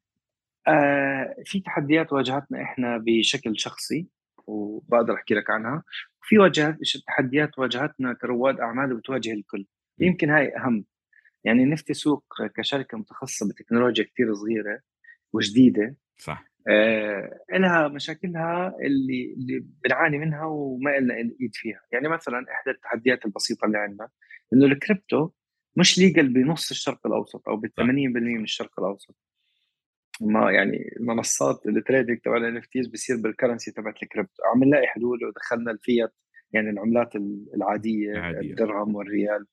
آه 0.67 1.35
في 1.45 1.59
تحديات 1.59 2.13
واجهتنا 2.13 2.61
إحنا 2.61 2.97
بشكل 2.97 3.59
شخصي 3.59 4.07
وبقدر 4.47 5.13
أحكي 5.13 5.33
لك 5.33 5.49
عنها. 5.49 5.83
وفي 6.21 6.37
واجهت 6.37 6.77
تحديات 7.07 7.59
واجهتنا 7.59 8.13
كرواد 8.13 8.59
أعمال 8.59 8.93
وبتواجه 8.93 9.33
الكل. 9.33 9.65
يمكن 9.99 10.29
هاي 10.29 10.55
أهم. 10.57 10.85
يعني 11.43 11.65
نفتي 11.65 11.93
سوق 11.93 12.25
كشركة 12.55 12.97
متخصصة 12.97 13.49
بتكنولوجيا 13.49 14.03
كثير 14.03 14.33
صغيرة 14.33 14.79
وجديدة. 15.33 15.95
صح. 16.17 16.51
آه 16.67 17.39
لها 17.51 17.87
مشاكلها 17.87 18.75
اللي 18.81 19.33
اللي 19.33 19.65
بنعاني 19.83 20.17
منها 20.17 20.45
وما 20.45 20.99
لنا 20.99 21.15
إيد 21.15 21.51
فيها. 21.53 21.81
يعني 21.91 22.07
مثلا 22.07 22.45
إحدى 22.51 22.71
التحديات 22.71 23.25
البسيطة 23.25 23.65
اللي 23.65 23.77
عندنا 23.77 24.09
إنه 24.53 24.65
الكريبتو 24.65 25.29
مش 25.75 25.99
legal 25.99 26.33
بنص 26.33 26.71
الشرق 26.71 27.07
الأوسط 27.07 27.49
أو 27.49 27.57
ب 27.57 27.67
80% 27.67 27.69
من 27.81 28.43
الشرق 28.43 28.79
الأوسط. 28.79 29.15
ما 30.21 30.51
يعني 30.51 30.93
المنصات 30.99 31.65
ال 31.65 31.72
trading 31.72 32.19
تبع 32.19 32.37
ال 32.37 32.57
NFTs 32.57 32.87
بصير 32.87 33.17
بال 33.17 33.28
currency 33.28 33.71
تبعت 33.71 34.03
الكريبتو 34.03 34.43
عم 34.53 34.63
نلاقي 34.63 34.87
حلول 34.87 35.25
ودخلنا 35.25 35.71
الفيات 35.71 36.13
يعني 36.53 36.69
العملات 36.69 37.15
العادية 37.55 38.17
عادية. 38.17 38.39
الدرهم 38.39 38.95
والريال. 38.95 39.45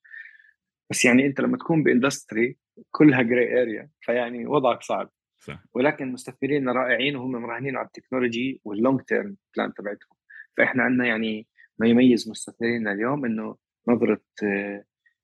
بس 0.91 1.05
يعني 1.05 1.27
أنت 1.27 1.41
لما 1.41 1.57
تكون 1.57 1.83
ب 1.83 1.91
industry 1.91 2.57
كلها 2.91 3.23
gray 3.23 3.63
area 3.63 3.91
فيعني 4.01 4.47
وضعك 4.47 4.83
صعب. 4.83 5.11
صح. 5.39 5.65
ولكن 5.75 6.13
مستثمرين 6.13 6.69
رائعين 6.69 7.17
وهم 7.17 7.33
مراهنين 7.33 7.77
على 7.77 7.87
ال 7.87 7.93
technology 7.93 8.61
وال 8.65 8.77
long 8.77 9.01
term 9.01 9.37
plan 9.57 9.75
تبعتهم. 9.75 10.17
فإحنا 10.57 10.83
عندنا 10.83 11.07
يعني 11.07 11.47
ما 11.79 11.87
يميز 11.89 12.31
مستثمرينا 12.31 12.93
اليوم 12.93 13.25
إنه 13.25 13.57
نظرة 13.89 14.21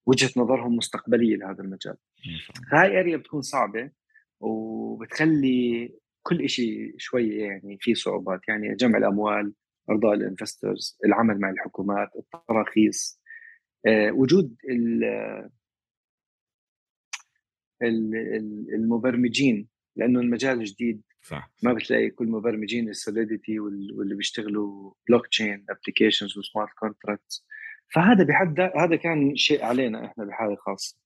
وجهة 0.07 0.31
نظرهم 0.37 0.77
مستقبلية 0.77 1.37
لهذا 1.37 1.63
المجال. 1.63 1.97
هاي 2.73 3.01
area 3.01 3.17
بتكون 3.17 3.43
صعبة 3.43 3.91
وبتخلي 4.41 5.95
كل 6.23 6.49
شيء 6.49 6.95
شوية 6.99 7.45
يعني 7.45 7.79
في 7.81 7.95
صعوبات. 7.95 8.41
يعني 8.49 8.75
جمع 8.75 8.99
الأموال 8.99 9.55
أرضاء 9.91 10.15
ال 10.15 10.23
investors 10.23 10.99
العمل 11.05 11.41
مع 11.41 11.51
الحكومات 11.51 12.09
التراخيص. 12.17 13.21
آه، 13.87 14.13
وجود 14.13 14.57
المبرمجين 18.75 19.69
لأنه 19.97 20.21
المجال 20.21 20.65
جديد. 20.65 21.03
صح 21.25 21.51
ما 21.63 21.73
بتلاقي 21.73 22.11
كل 22.11 22.27
مبرمجين 22.27 22.89
ال 22.89 22.97
Solidity 22.97 23.61
واللي 23.61 24.15
بيشتغلوا 24.15 24.93
blockchain 25.09 25.67
applications 25.71 26.39
و 26.39 26.44
smart 26.44 26.73
contracts 26.79 27.47
فهذا 27.93 28.25
بحد 28.25 28.61
هذا 28.61 28.97
كان 28.97 29.37
شيء 29.37 29.65
علينا 29.65 30.07
إحنا 30.07 30.25
بحالة 30.25 30.57
خاصة. 30.57 30.97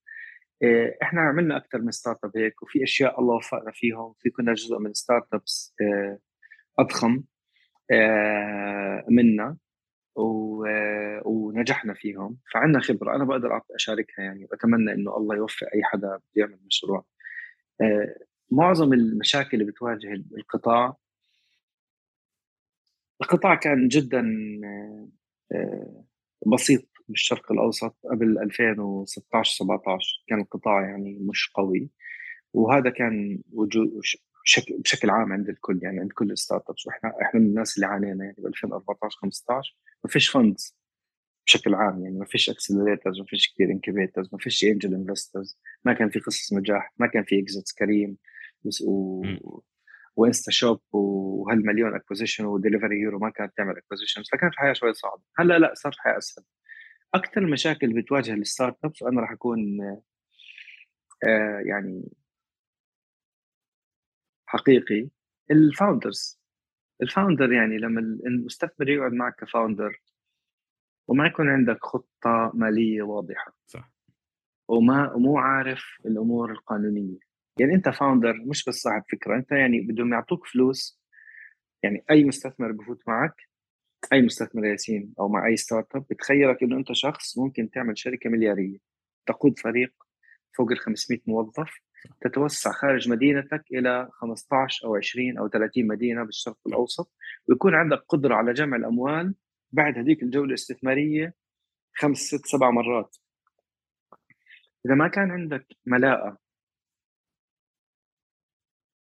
آه، 0.63 0.95
إحنا 1.03 1.21
عملنا 1.21 1.57
أكثر 1.57 1.79
من 1.79 1.91
startup 1.91 2.37
هيك 2.37 2.63
وفي 2.63 2.85
أشياء 2.85 3.21
الله 3.21 3.35
وفقنا 3.37 3.71
فيهم. 3.75 4.15
في 4.19 4.31
كنا 4.31 4.55
جزء 4.55 4.79
من 4.79 4.95
startups 4.95 5.75
آه، 5.81 6.19
أضخم 6.79 7.23
آه، 7.93 9.05
منا 9.11 9.57
ونجحنا 11.25 11.95
فيهم. 11.95 12.39
فعندنا 12.53 12.81
خبرة 12.81 13.17
أنا 13.17 13.25
بقدر 13.25 13.61
أشاركها 13.75 14.23
يعني 14.23 14.45
وأتمنى 14.45 14.93
إنه 14.93 15.17
الله 15.17 15.37
يوفق 15.37 15.67
أي 15.75 15.85
حدا 15.85 16.09
بده 16.09 16.23
يعمل 16.37 16.59
مشروع. 16.67 17.05
معظم 18.51 18.93
المشاكل 18.93 19.61
اللي 19.61 19.73
بتواجه 19.73 20.13
القطاع 20.13 20.97
القطاع 23.23 23.55
كان 23.55 23.89
جدا 23.89 24.23
بسيط 26.47 26.89
بالشرق 27.09 27.53
الأوسط 27.53 27.97
قبل 28.11 28.39
2016 28.39 29.57
17 29.57 30.25
كان 30.29 30.41
القطاع 30.41 30.83
يعني 30.83 31.19
مش 31.21 31.51
قوي. 31.55 31.91
وهذا 32.53 32.91
كان 32.91 33.43
وجود 33.53 34.01
بشكل 34.79 35.11
عام 35.11 35.33
عند 35.33 35.49
الكل 35.49 35.81
يعني 35.83 36.01
عند 36.01 36.13
كل 36.13 36.31
ال 36.31 36.71
startups 36.71 36.87
وإحنا 36.87 37.13
إحنا 37.23 37.41
من 37.41 37.47
الناس 37.47 37.77
اللي 37.77 37.87
عانينا 37.87 38.25
يعني 38.25 38.37
ب 38.39 38.47
2014 38.47 39.19
15 39.21 39.77
ما 40.05 40.11
فيش 40.11 40.29
funds 40.29 40.79
بشكل 41.47 41.75
عام 41.75 42.03
يعني 42.03 42.19
ما 42.19 42.25
فيش 42.25 42.51
accelerators 42.51 43.19
ما 43.21 43.27
فيش 43.27 43.53
كثير 43.55 43.71
incubators 43.71 44.29
ما 44.33 44.39
فيش 44.39 44.65
angel 44.65 44.95
investors 44.95 45.59
ما 45.85 45.93
كان 45.93 46.11
في 46.11 46.21
قصص 46.21 46.53
نجاح 46.53 46.93
ما 46.99 47.07
كان 47.07 47.25
في 47.25 47.41
exits 47.41 47.73
كريم. 47.73 48.17
و... 48.85 49.23
وانستاشوب 50.19 50.81
وهالمليون 50.93 51.95
acquisition 51.95 52.45
ودليفري 52.45 52.97
هيرو 53.01 53.19
ما 53.19 53.31
كانت 53.31 53.57
تعمل 53.57 53.77
acquisition 53.77 54.23
فكانت 54.33 54.53
الحياة 54.53 54.73
شوي 54.73 54.95
صعبة. 54.95 55.23
هلأ 55.39 55.59
لا 55.59 55.75
صارت 55.75 55.95
الحياة 55.95 56.19
أسهل. 56.19 56.45
أكثر 57.15 57.41
المشاكل 57.41 57.93
بتواجه 58.03 58.35
ال 58.35 58.77
startups 58.85 59.03
وأنا 59.03 59.21
راح 59.21 59.33
أكون 59.33 59.81
آه 61.25 61.63
يعني 61.67 62.09
حقيقي 64.47 65.09
ال 65.51 65.61
founders 65.61 66.41
ال 67.03 67.09
founder 67.09 67.53
يعني 67.53 67.79
لما 67.79 68.01
المستثمر 68.01 68.89
يقعد 68.89 69.13
معك 69.13 69.35
ك 69.41 69.48
founder 69.48 70.03
وما 71.09 71.27
يكون 71.27 71.49
عندك 71.49 71.79
خطة 71.85 72.53
مالية 72.55 73.03
واضحة. 73.03 73.57
صح. 73.67 73.93
وما 74.69 75.13
ومو 75.13 75.39
عارف 75.39 75.85
الأمور 76.07 76.53
القانونية. 76.53 77.28
يعني 77.61 77.75
أنت 77.75 77.89
founder 77.89 78.35
مش 78.47 78.65
بس 78.65 78.75
صاحب 78.75 79.03
فكرة 79.13 79.37
أنت 79.37 79.53
يعني 79.53 79.81
بدهم 79.81 80.13
يعطوك 80.13 80.47
فلوس 80.47 81.01
يعني 81.83 82.05
أي 82.11 82.25
مستثمر 82.25 82.73
بفوت 82.73 83.03
معك 83.09 83.35
أي 84.13 84.23
مستثمر 84.23 84.67
ياسين 84.67 85.15
أو 85.21 85.29
مع 85.29 85.47
أي 85.47 85.57
startup 85.57 86.07
بتخيلك 86.11 86.63
إنه 86.63 86.77
أنت 86.77 86.93
شخص 86.93 87.39
ممكن 87.39 87.71
تعمل 87.71 87.99
شركة 87.99 88.31
مليارية 88.31 88.79
تقود 89.27 89.59
فريق 89.59 89.93
فوق 90.57 90.71
ال 90.71 90.79
500 90.79 91.21
موظف 91.27 91.71
تتوسع 92.21 92.73
خارج 92.73 93.09
مدينتك 93.09 93.65
إلى 93.73 94.09
15 94.13 94.87
أو 94.87 94.97
20 94.97 95.39
أو 95.39 95.49
30 95.49 95.87
مدينة 95.87 96.25
بالشرق 96.25 96.59
الأوسط 96.67 97.13
ويكون 97.49 97.75
عندك 97.75 98.05
قدرة 98.09 98.35
على 98.35 98.53
جمع 98.53 98.77
الأموال 98.77 99.35
بعد 99.73 99.99
هذيك 99.99 100.23
الجولة 100.23 100.49
الاستثمارية 100.49 101.35
خمس 101.95 102.19
ست 102.19 102.47
سبع 102.47 102.71
مرات. 102.71 103.17
إذا 104.87 104.95
ما 104.95 105.09
كان 105.09 105.31
عندك 105.31 105.67
ملاءة 105.87 106.39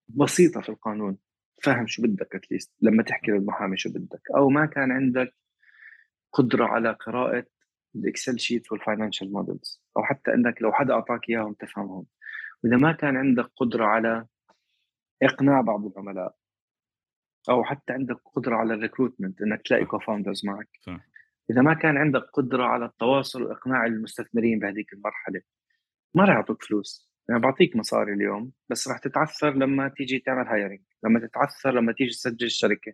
بسيطة 0.08 0.60
في 0.60 0.68
القانون. 0.68 1.18
فاهم 1.62 1.86
شو 1.86 2.02
بدك 2.02 2.34
at 2.34 2.45
least 2.45 2.72
لما 2.80 3.02
تحكي 3.02 3.30
للمحامي 3.30 3.76
شو 3.76 3.90
بدك. 3.90 4.22
أو 4.36 4.48
ما 4.48 4.66
كان 4.66 4.92
عندك 4.92 5.34
قدرة 6.32 6.64
على 6.64 6.92
قراءة 6.92 7.46
ال 7.94 8.02
Excel 8.02 8.38
sheet 8.38 8.72
وال 8.72 8.83
financial 8.83 9.32
models 9.32 9.82
أو 9.96 10.04
حتى 10.04 10.34
إنك 10.34 10.62
لو 10.62 10.72
حدا 10.72 10.94
أعطاك 10.94 11.28
إياهم 11.28 11.52
تفهمهم. 11.52 12.06
وإذا 12.64 12.76
ما 12.76 12.92
كان 12.92 13.16
عندك 13.16 13.50
قدرة 13.56 13.84
على 13.84 14.26
إقناع 15.22 15.60
بعض 15.60 15.86
العملاء 15.86 16.36
أو 17.50 17.64
حتى 17.64 17.92
عندك 17.92 18.20
قدرة 18.34 18.56
على 18.56 18.74
ال 18.74 18.80
recruitment 18.80 19.42
إنك 19.42 19.62
تلاقي 19.62 19.84
cofounders 19.84 20.46
معك. 20.46 20.68
صح. 20.80 21.00
إذا 21.50 21.62
ما 21.62 21.74
كان 21.74 21.96
عندك 21.96 22.22
قدرة 22.32 22.64
على 22.64 22.84
التواصل 22.84 23.42
وإقناع 23.42 23.86
المستثمرين 23.86 24.58
بهذيك 24.58 24.92
المرحلة 24.92 25.40
ما 26.14 26.24
راح 26.24 26.34
يعطوك 26.34 26.64
فلوس. 26.64 27.07
يعني 27.28 27.40
بعطيك 27.40 27.76
مصاري 27.76 28.12
اليوم 28.12 28.52
بس 28.68 28.88
راح 28.88 28.98
تتعثر 28.98 29.54
لما 29.54 29.88
تيجي 29.88 30.18
تعمل 30.18 30.46
hiring 30.46 30.80
لما 31.04 31.26
تتعثر 31.26 31.70
لما 31.70 31.92
تيجي 31.92 32.10
تسجل 32.10 32.46
الشركة 32.46 32.92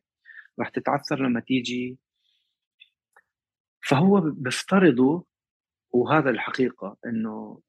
راح 0.58 0.68
تتعثر 0.68 1.18
لما 1.18 1.40
تيجي. 1.40 1.98
فهو 3.88 4.20
بيفترضوا 4.20 5.22
وهذا 5.90 6.30
الحقيقة 6.30 6.96
إنه 7.06 7.60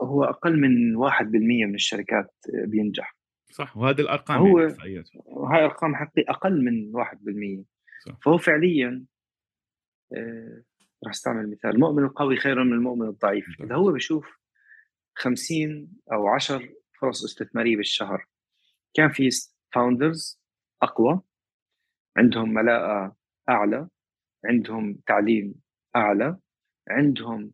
هو 0.00 0.24
أقل 0.24 0.60
من 0.60 0.96
1% 0.96 1.22
من 1.66 1.74
الشركات 1.74 2.34
بينجح. 2.64 3.16
صح 3.50 3.76
وهذه 3.76 4.00
الأرقام 4.00 4.38
هو 4.38 4.58
يعني 4.58 5.04
هاي 5.52 5.64
ارقام 5.64 5.96
حقيقة 5.96 6.30
أقل 6.30 6.64
من 6.64 6.92
1% 7.60 7.64
صح. 8.06 8.18
فهو 8.24 8.38
فعليا 8.38 9.04
آه 10.16 10.62
راح 11.04 11.12
استعمل 11.12 11.50
مثال 11.50 11.70
المؤمن 11.70 12.04
القوي 12.04 12.36
خير 12.36 12.64
من 12.64 12.72
المؤمن 12.72 13.08
الضعيف. 13.08 13.46
إذا 13.60 13.74
هو 13.74 13.92
بشوف 13.92 14.37
50 15.18 15.88
أو 16.12 16.28
10 16.28 16.68
فرص 17.00 17.24
استثمارية 17.24 17.76
بالشهر. 17.76 18.26
كان 18.94 19.10
في 19.10 19.28
فاوندرز 19.74 20.40
أقوى 20.82 21.22
عندهم 22.16 22.54
ملاءة 22.54 23.16
أعلى 23.48 23.88
عندهم 24.44 25.00
تعليم 25.06 25.54
أعلى 25.96 26.38
عندهم 26.88 27.52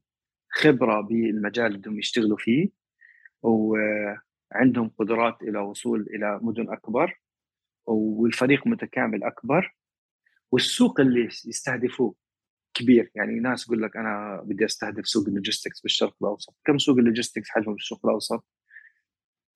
خبرة 0.50 1.00
بالمجال 1.00 1.66
اللي 1.66 1.78
بدهم 1.78 1.98
يشتغلوا 1.98 2.36
فيه 2.36 2.68
وعندهم 3.42 4.88
قدرات 4.98 5.42
إلى 5.42 5.58
وصول 5.58 6.00
إلى 6.00 6.40
مدن 6.42 6.72
أكبر 6.72 7.20
والفريق 7.86 8.66
متكامل 8.66 9.24
أكبر 9.24 9.76
والسوق 10.52 11.00
اللي 11.00 11.24
يستهدفوه 11.24 12.14
كبير. 12.74 13.10
يعني 13.14 13.40
ناس 13.40 13.66
يقول 13.66 13.82
لك 13.82 13.96
أنا 13.96 14.42
بدي 14.44 14.64
أستهدف 14.64 15.06
سوق 15.06 15.28
ال 15.28 15.33
logistics 15.33 15.80
بالشرق 15.80 16.16
الأوسط. 16.22 16.56
كم 16.64 16.78
سوق 16.78 16.98
ال 16.98 17.03
logistics 17.03 17.50
حجمه 17.50 17.72
بالشرق 17.72 18.06
الأوسط؟ 18.06 18.44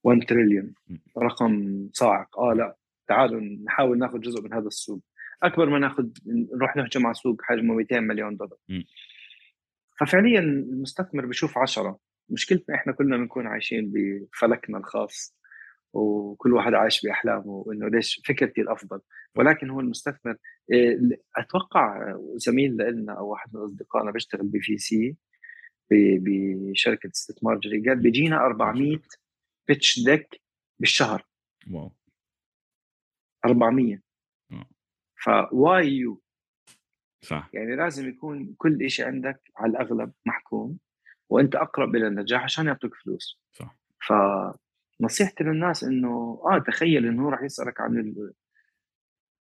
1 0.04 0.20
تريليون 0.28 0.74
رقم 1.18 1.88
صاعق. 1.92 2.38
آه 2.38 2.52
لا 2.52 2.76
تعالوا 3.08 3.40
نحاول 3.40 3.98
ناخذ 3.98 4.20
جزء 4.20 4.42
من 4.42 4.52
هذا 4.52 4.66
السوق. 4.66 5.02
أكبر 5.42 5.70
ما 5.70 5.78
ناخذ 5.78 6.08
نروح 6.26 6.76
نهجم 6.76 7.06
على 7.06 7.14
سوق 7.14 7.42
حجمه 7.42 7.74
200 7.74 8.00
مليون 8.00 8.36
دولار. 8.36 8.58
ففعليا 10.00 10.40
المستثمر 10.40 11.26
بيشوف 11.26 11.58
عشرة. 11.58 11.98
مشكلتنا 12.30 12.74
إحنا 12.74 12.92
كلنا 12.92 13.16
بنكون 13.16 13.46
عايشين 13.46 13.92
بفلكنا 13.94 14.78
الخاص. 14.78 15.37
وكل 15.92 16.52
واحد 16.52 16.74
عايش 16.74 17.06
بأحلامه 17.06 17.46
وإنه 17.66 17.88
ليش 17.88 18.22
فكرتي 18.26 18.60
الأفضل. 18.60 19.00
ولكن 19.36 19.70
هو 19.70 19.80
المستثمر 19.80 20.36
آه، 20.72 20.98
أتوقع 21.36 22.16
زميل 22.34 22.76
لنا 22.76 23.12
أو 23.12 23.28
واحد 23.28 23.56
من 23.56 23.62
أصدقائنا 23.62 24.10
بيشتغل 24.10 24.46
بفي 24.46 24.78
سي 24.78 25.16
بشركة 25.90 27.10
استثمار 27.10 27.58
جري 27.58 27.88
قال 27.88 27.98
بيجينا 27.98 28.36
400 28.36 28.98
بيتش 29.68 30.04
ديك 30.04 30.40
بالشهر. 30.78 31.26
wow. 31.70 31.92
400 33.44 34.02
for 35.24 35.88
you 35.88 36.22
صح. 37.20 37.50
يعني 37.52 37.76
لازم 37.76 38.08
يكون 38.08 38.54
كل 38.58 38.90
شيء 38.90 39.06
عندك 39.06 39.40
على 39.56 39.70
الأغلب 39.70 40.12
محكوم 40.26 40.78
وأنت 41.28 41.54
أقرب 41.54 41.96
إلى 41.96 42.06
النجاح 42.06 42.42
عشان 42.44 42.66
يعطوك 42.66 42.94
فلوس. 42.94 43.40
صح. 43.52 43.76
فنصيحتي 44.98 45.44
للناس 45.44 45.84
إنه 45.84 46.42
آه 46.44 46.58
تخيل 46.66 47.06
إنه 47.06 47.30
راح 47.30 47.42
يسألك 47.42 47.80
عن 47.80 47.98
ال... 47.98 48.32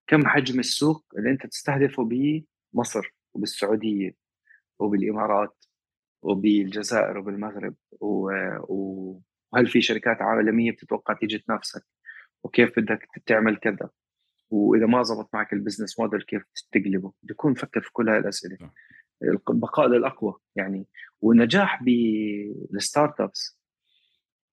كم 0.07 0.27
حجم 0.27 0.59
السوق 0.59 1.05
اللي 1.17 1.31
أنت 1.31 1.45
تستهدفه 1.45 2.09
بمصر 2.73 3.13
وبالسعودية 3.33 4.15
وبالإمارات 4.79 5.65
وبالجزائر 6.21 7.17
وبالمغرب 7.17 7.75
وهل 8.01 9.67
في 9.67 9.81
شركات 9.81 10.21
عالمية 10.21 10.71
بتتوقع 10.71 11.13
تيجي 11.13 11.39
تنافسك 11.39 11.85
وكيف 12.43 12.79
بدك 12.79 13.07
تعمل 13.25 13.57
كذا؟ 13.57 13.89
وإذا 14.49 14.85
ما 14.85 15.03
زبط 15.03 15.29
معك 15.33 15.53
ال 15.53 15.59
business 15.59 15.99
model 15.99 16.21
كيف 16.21 16.43
تقلبه 16.71 17.13
بيكون 17.23 17.53
فكر 17.53 17.81
في 17.81 17.91
كل 17.93 18.09
هاي 18.09 18.17
الأسئلة. 18.17 18.57
البقاء 19.49 19.87
للاقوى 19.87 20.35
يعني. 20.55 20.87
والنجاح 21.21 21.83
بال 21.83 23.21
startups 23.21 23.62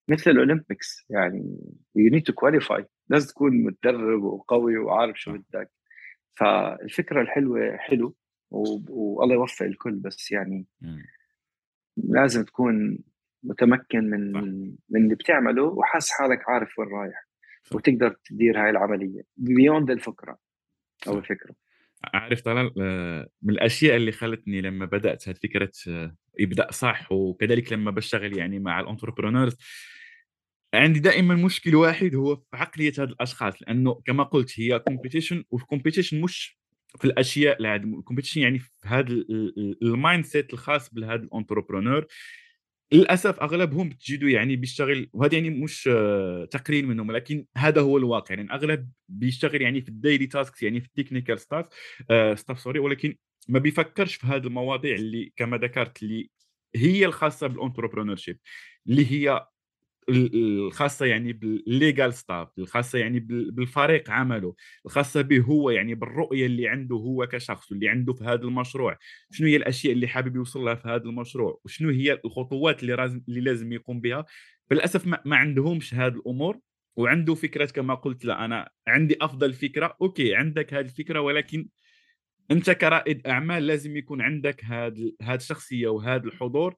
مثل 0.09 0.31
ال 0.31 0.39
Olympics 0.39 1.07
يعني 1.11 1.59
you 1.97 2.11
need 2.11 2.23
to 2.23 2.33
qualify 2.33 2.87
لازم 3.09 3.29
تكون 3.29 3.65
متدرب 3.65 4.23
وقوي 4.23 4.77
وعارف 4.77 5.21
شو 5.21 5.33
بدك. 5.33 5.71
فالفكرة 6.35 7.21
الحلوة 7.21 7.77
حلو 7.77 8.17
والله 8.51 9.35
يوفق 9.35 9.67
الكل 9.67 9.97
بس 9.97 10.33
يعني 10.33 10.67
لازم 11.97 12.45
تكون 12.45 12.99
متمكن 13.43 14.11
من 14.11 14.33
من 14.89 15.05
اللي 15.05 15.15
بتعمله 15.15 15.63
وحاس 15.63 16.11
حالك 16.11 16.49
عارف 16.49 16.79
وين 16.79 16.89
رايح 16.89 17.27
وتقدر 17.73 18.17
تدير 18.25 18.65
هاي 18.65 18.71
العملية. 18.71 19.23
beyond 19.37 19.91
الفكرة 19.91 20.39
أو 21.09 21.19
الفكرة. 21.19 21.55
عارف 22.15 22.41
طلال 22.41 22.75
آه، 22.81 23.29
من 23.43 23.55
الأشياء 23.55 23.97
اللي 23.97 24.13
خلتني 24.13 24.61
لما 24.61 24.87
بدأت 24.87 25.29
هذه 25.29 25.37
فكره 25.37 25.73
آه، 25.89 26.17
ابداء 26.41 26.71
صح 26.71 27.13
وكذلك 27.13 27.73
لما 27.73 27.91
بشتغل 27.91 28.39
يعني 28.39 28.59
مع 28.59 28.81
ال 28.81 28.86
entrepreneurs 28.86 29.57
عندي 30.77 31.01
دائما 31.01 31.35
مشكل 31.35 31.75
واحد 31.75 32.15
هو 32.15 32.37
في 32.37 32.43
عقلية 32.53 32.93
هاد 32.99 33.11
الأشخاص 33.11 33.63
لأنه 33.63 33.95
كما 33.95 34.23
قلت 34.23 34.61
هي 34.61 34.79
competition 34.79 35.45
وال 35.51 35.62
competition 35.62 36.21
مش 36.21 36.59
في 36.99 37.05
الأشياء 37.05 37.77
ال 37.77 37.82
competition 37.82 38.41
يعني 38.41 38.59
في 38.59 38.71
هذا 38.85 39.09
ال 39.83 40.25
mindset 40.25 40.53
الخاص 40.53 40.95
بهذا 40.95 41.15
ال 41.15 41.22
entrepreneur 41.22 42.07
للأسف 42.93 43.41
أغلبهم 43.41 43.91
تجدوا 43.91 44.29
يعني 44.29 44.57
بيشتغل 44.57 45.11
وهذا 45.13 45.35
يعني 45.35 45.51
مش 45.51 45.85
تقليل 46.51 46.87
منهم 46.87 47.09
ولكن 47.09 47.47
هذا 47.57 47.81
هو 47.81 47.99
الواقع. 47.99 48.35
يعني 48.35 48.53
أغلب 48.53 48.91
بيشتغل 49.09 49.63
يعني 49.63 49.83
في 49.83 49.89
ال 49.89 49.95
daily 49.95 50.27
tasks 50.27 50.63
يعني 50.63 50.81
في 50.81 50.87
ال 50.87 50.92
technical 50.92 51.41
staff 51.41 51.67
stuff 52.39 52.61
sorry 52.61 52.79
ولكن 52.79 53.17
ما 53.49 53.59
بيفكرش 53.59 54.15
في 54.15 54.27
هذه 54.27 54.47
المواضيع 54.47 54.95
اللي 54.95 55.33
كما 55.37 55.57
ذكرت 55.57 56.03
اللي 56.03 56.31
هي 56.77 57.07
الخاصة 57.07 57.47
بال 57.47 58.17
entrepreneurship 58.17 58.39
اللي 58.89 59.13
هي 59.13 59.47
الخاصة 60.09 61.07
يعني 61.07 61.33
بال 61.33 61.56
legal 61.56 62.15
stuff 62.15 62.49
الخاصة 62.59 62.99
يعني 62.99 63.21
بالفريق 63.51 64.11
عمله 64.11 64.55
الخاصة 64.87 65.23
به 65.23 65.41
هو 65.41 65.71
يعني 65.71 65.95
بالرؤية 65.95 66.47
اللي 66.47 66.69
عنده 66.69 66.97
هو 66.97 67.27
كشخص 67.27 67.73
واللي 67.73 67.89
عنده 67.89 68.13
في 68.13 68.25
هذا 68.25 68.43
المشروع. 68.43 68.97
شنو 69.31 69.47
هي 69.47 69.57
الأشياء 69.57 69.93
اللي 69.93 70.09
حابب 70.09 70.37
يوصل 70.37 70.61
لها 70.61 70.75
في 70.75 70.89
هذا 70.89 71.05
المشروع؟ 71.05 71.61
وشنو 71.65 71.91
هي 71.91 72.21
الخطوات 72.25 72.83
اللي 72.83 72.97
لازم 72.97 73.23
اللي 73.29 73.41
لازم 73.41 73.73
يقوم 73.73 74.01
بها؟ 74.01 74.25
فللأسف 74.71 75.07
ما, 75.07 75.37
عندهمش 75.37 75.95
هذه 75.95 76.15
الأمور 76.15 76.59
وعنده 76.97 77.35
فكرة 77.35 77.67
كما 77.67 77.95
قلت 77.95 78.25
لا 78.25 78.45
أنا 78.45 78.69
عندي 78.89 79.17
أفضل 79.21 79.55
فكرة 79.55 79.97
أوكي 80.03 80.35
عندك 80.35 80.75
هذه 80.75 80.85
الفكرة 80.85 81.21
ولكن 81.21 81.69
أنت 82.51 82.71
كرائد 82.71 83.27
أعمال 83.27 83.67
لازم 83.67 83.97
يكون 83.97 84.21
عندك 84.23 84.65
هذه 84.65 85.13
الشخصية 85.23 85.89
وهذا 85.89 86.25
الحضور. 86.25 86.75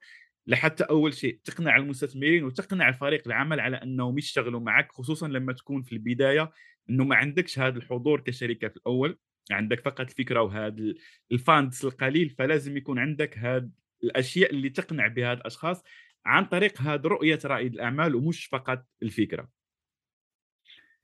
لحتى 0.49 0.85
أول 0.85 1.15
شيء 1.15 1.41
تقنع 1.45 1.77
المستثمرين 1.77 2.45
وتقنع 2.45 2.89
الفريق 2.89 3.23
العمل 3.27 3.61
على 3.61 3.77
أنهم 3.77 4.19
يشتغلوا 4.19 4.61
معك 4.61 4.93
خصوصا 4.93 5.29
لما 5.29 5.53
تكون 5.53 5.83
في 5.83 5.93
البداية 5.93 6.51
إنه 6.91 7.05
ما 7.05 7.17
عندكش 7.17 7.59
هذا 7.59 7.79
الحضور 7.79 8.21
كشركة 8.21 8.69
في 8.69 8.77
الأول 8.77 9.19
عندك 9.51 9.81
فقط 9.81 10.01
الفكرة 10.01 10.43
وهذا 10.43 10.95
ال 11.33 11.42
funds 11.42 11.85
القليل 11.85 12.31
فلازم 12.31 12.77
يكون 12.77 12.99
عندك 12.99 13.39
هذه 13.39 13.71
الأشياء 14.05 14.51
اللي 14.51 14.71
تقنع 14.71 15.07
بها 15.07 15.33
الأشخاص 15.33 15.85
عن 16.27 16.45
طريق 16.45 16.81
هذه 16.81 17.07
رؤية 17.07 17.39
رائد 17.45 17.75
الأعمال 17.75 18.15
ومش 18.15 18.47
فقط 18.47 18.85
الفكرة. 19.03 19.49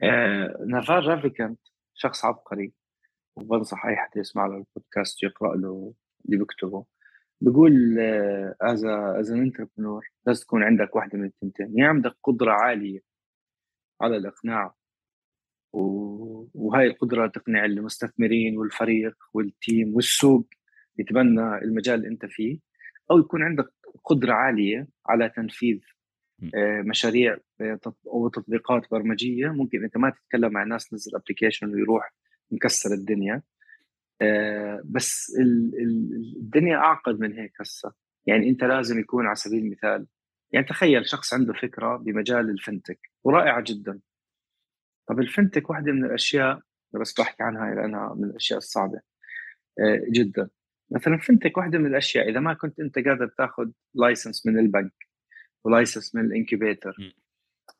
آه، 0.02 0.64
Naval 0.68 1.06
Ravikant 1.06 1.58
شخص 1.94 2.24
عبقري 2.24 2.72
وبنصح 3.36 3.86
أي 3.86 3.96
حد 3.96 4.16
يسمع 4.16 4.46
له 4.46 4.56
البودكاست 4.56 5.22
يقرأ 5.22 5.56
له 5.56 5.94
اللي 6.24 6.36
بكتبه 6.36 6.84
بقول 7.44 7.98
as 8.60 8.84
as 8.84 9.30
an 9.30 9.40
entrepreneur 9.40 10.04
لازم 10.26 10.44
تكون 10.44 10.62
عندك 10.62 10.96
واحدة 10.96 11.18
من 11.18 11.24
التنتين. 11.24 11.78
يا 11.78 11.88
عندك 11.88 12.16
قدرة 12.24 12.52
عالية 12.52 13.00
على 14.00 14.16
الإقناع 14.16 14.74
وهاي 16.54 16.86
القدرة 16.86 17.26
تقنع 17.26 17.64
المستثمرين 17.64 18.58
والفريق 18.58 19.16
وال 19.34 19.54
team 19.54 19.94
والسوق 19.94 20.46
يتبنى 20.98 21.58
المجال 21.58 21.94
اللي 21.94 22.08
أنت 22.08 22.26
فيه. 22.26 22.58
أو 23.10 23.18
يكون 23.18 23.42
عندك 23.42 23.72
قدرة 24.04 24.32
عالية 24.32 24.88
على 25.06 25.28
تنفيذ 25.28 25.80
آه، 26.54 26.82
مشاريع 26.82 27.38
آه، 27.60 27.78
أو 28.06 28.28
تطبيقات 28.28 28.90
برمجية. 28.90 29.48
ممكن 29.48 29.84
أنت 29.84 29.96
ما 29.96 30.10
تتكلم 30.10 30.52
مع 30.52 30.64
ناس 30.64 30.88
تنزل 30.88 31.16
application 31.16 31.74
ويروح 31.74 32.14
مكسر 32.50 32.94
الدنيا. 32.94 33.42
بس 34.84 35.32
الدنيا 36.36 36.76
أعقد 36.76 37.20
من 37.20 37.32
هيك 37.38 37.52
هسه. 37.60 37.92
يعني 38.26 38.48
أنت 38.48 38.64
لازم 38.64 38.98
يكون 38.98 39.26
على 39.26 39.34
سبيل 39.34 39.64
المثال 39.64 40.06
يعني 40.52 40.66
تخيل 40.66 41.06
شخص 41.06 41.34
عنده 41.34 41.52
فكرة 41.52 41.96
بمجال 41.96 42.50
ال 42.50 42.56
fintech 42.56 43.00
ورائعة 43.24 43.64
جدا. 43.66 44.00
طب 45.08 45.20
ال 45.20 45.26
fintech 45.26 45.70
واحدة 45.70 45.92
من 45.92 46.04
الأشياء 46.04 46.60
بس 47.00 47.20
بحكي 47.20 47.42
عنها 47.42 47.74
لانها 47.74 48.14
من 48.14 48.24
الأشياء 48.24 48.58
الصعبة 48.58 49.00
آه، 49.80 50.00
جدا. 50.10 50.48
مثلا 50.90 51.18
fintech 51.18 51.56
واحدة 51.56 51.78
من 51.78 51.86
الأشياء 51.86 52.30
إذا 52.30 52.40
ما 52.40 52.54
كنت 52.54 52.80
أنت 52.80 52.98
قادر 52.98 53.26
تاخذ 53.38 53.70
license 53.94 54.46
من 54.46 54.58
البنك 54.58 54.92
و 55.64 55.70
license 55.70 56.14
من 56.14 56.24
ال 56.24 56.33
incubator 56.33 57.14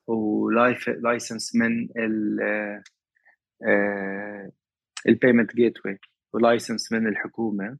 و 0.07 0.25
license 0.25 1.55
من 1.55 1.89
ال 5.09 5.57
payment 5.57 5.87
gateway 5.87 5.99
و 6.35 6.42
license 6.42 6.93
من 6.93 7.07
الحكومة. 7.07 7.79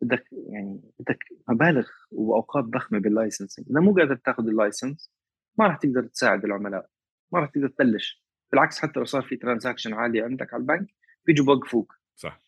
بدك 0.00 0.24
يعني 0.32 0.80
بدك 0.98 1.18
مبالغ 1.48 1.88
وأوقات 2.10 2.64
ضخمة 2.64 2.98
بال 2.98 3.10
licensing 3.10 3.66
إذا 3.70 3.80
مو 3.80 3.94
قادر 3.94 4.16
تاخذ 4.16 4.46
ال 4.46 4.54
license 4.54 5.12
ما 5.58 5.66
راح 5.66 5.76
تقدر 5.76 6.06
تساعد 6.06 6.44
العملاء. 6.44 6.88
ما 7.32 7.40
راح 7.40 7.50
تقدر 7.50 7.68
تبلش. 7.68 8.24
بالعكس 8.52 8.78
حتى 8.78 8.98
لو 8.98 9.04
صار 9.04 9.22
في 9.22 9.36
transaction 9.36 9.94
عاليه 9.94 10.24
عندك 10.24 10.54
على 10.54 10.60
البنك 10.60 10.86
بيجوا 11.26 11.46
بوقفوك. 11.46 11.94
صح. 12.16 12.40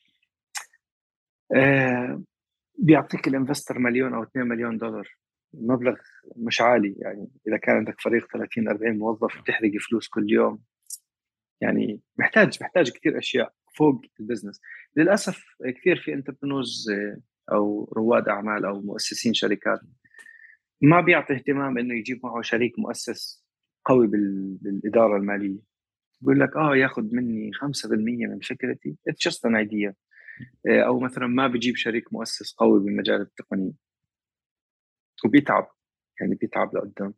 آه 1.56 2.22
بيعطيك 2.78 3.28
ال 3.28 3.34
investor 3.34 3.78
مليون 3.78 4.14
أو 4.14 4.22
2 4.22 4.46
مليون 4.46 4.76
دولار. 4.78 5.16
مبلغ 5.54 5.96
مش 6.36 6.60
عالي 6.60 6.94
يعني 6.98 7.28
إذا 7.48 7.56
كان 7.56 7.76
عندك 7.76 8.00
فريق 8.00 8.32
30 8.32 8.68
40 8.68 8.98
موظف 8.98 9.42
بتحرق 9.42 9.70
فلوس 9.90 10.08
كل 10.08 10.30
يوم. 10.30 10.62
يعني 11.60 12.00
محتاج 12.18 12.58
محتاج 12.60 12.90
كثير 12.90 13.18
أشياء. 13.18 13.54
فوق 13.76 14.02
ال 14.20 14.24
business. 14.24 14.60
للأسف 14.96 15.44
كثير 15.80 15.96
في 15.96 16.14
entrepreneurs 16.14 16.90
آه، 16.90 17.20
أو 17.52 17.92
رواد 17.96 18.28
أعمال 18.28 18.64
أو 18.64 18.80
مؤسسين 18.80 19.34
شركات 19.34 19.80
ما 20.82 21.00
بيعطي 21.00 21.34
اهتمام 21.34 21.78
إنه 21.78 21.94
يجيب 21.94 22.20
معه 22.24 22.42
شريك 22.42 22.78
مؤسس 22.78 23.46
قوي 23.84 24.06
بالإدارة 24.06 25.16
المالية. 25.16 25.58
بقول 26.20 26.40
لك 26.40 26.56
آه 26.56 26.76
ياخذ 26.76 27.02
مني 27.14 27.50
5% 27.52 28.26
من 28.26 28.40
فكرتي. 28.40 28.96
it's 29.08 29.24
just 29.24 29.46
an 29.46 29.56
idea 29.56 29.94
أو 30.66 31.00
مثلا 31.00 31.26
ما 31.26 31.46
بجيب 31.46 31.76
شريك 31.76 32.12
مؤسس 32.12 32.54
قوي 32.54 32.80
بالمجال 32.80 33.20
التقني. 33.20 33.74
وبيتعب. 35.24 35.68
يعني 36.20 36.34
بيتعب 36.34 36.76
لقدام. 36.76 37.14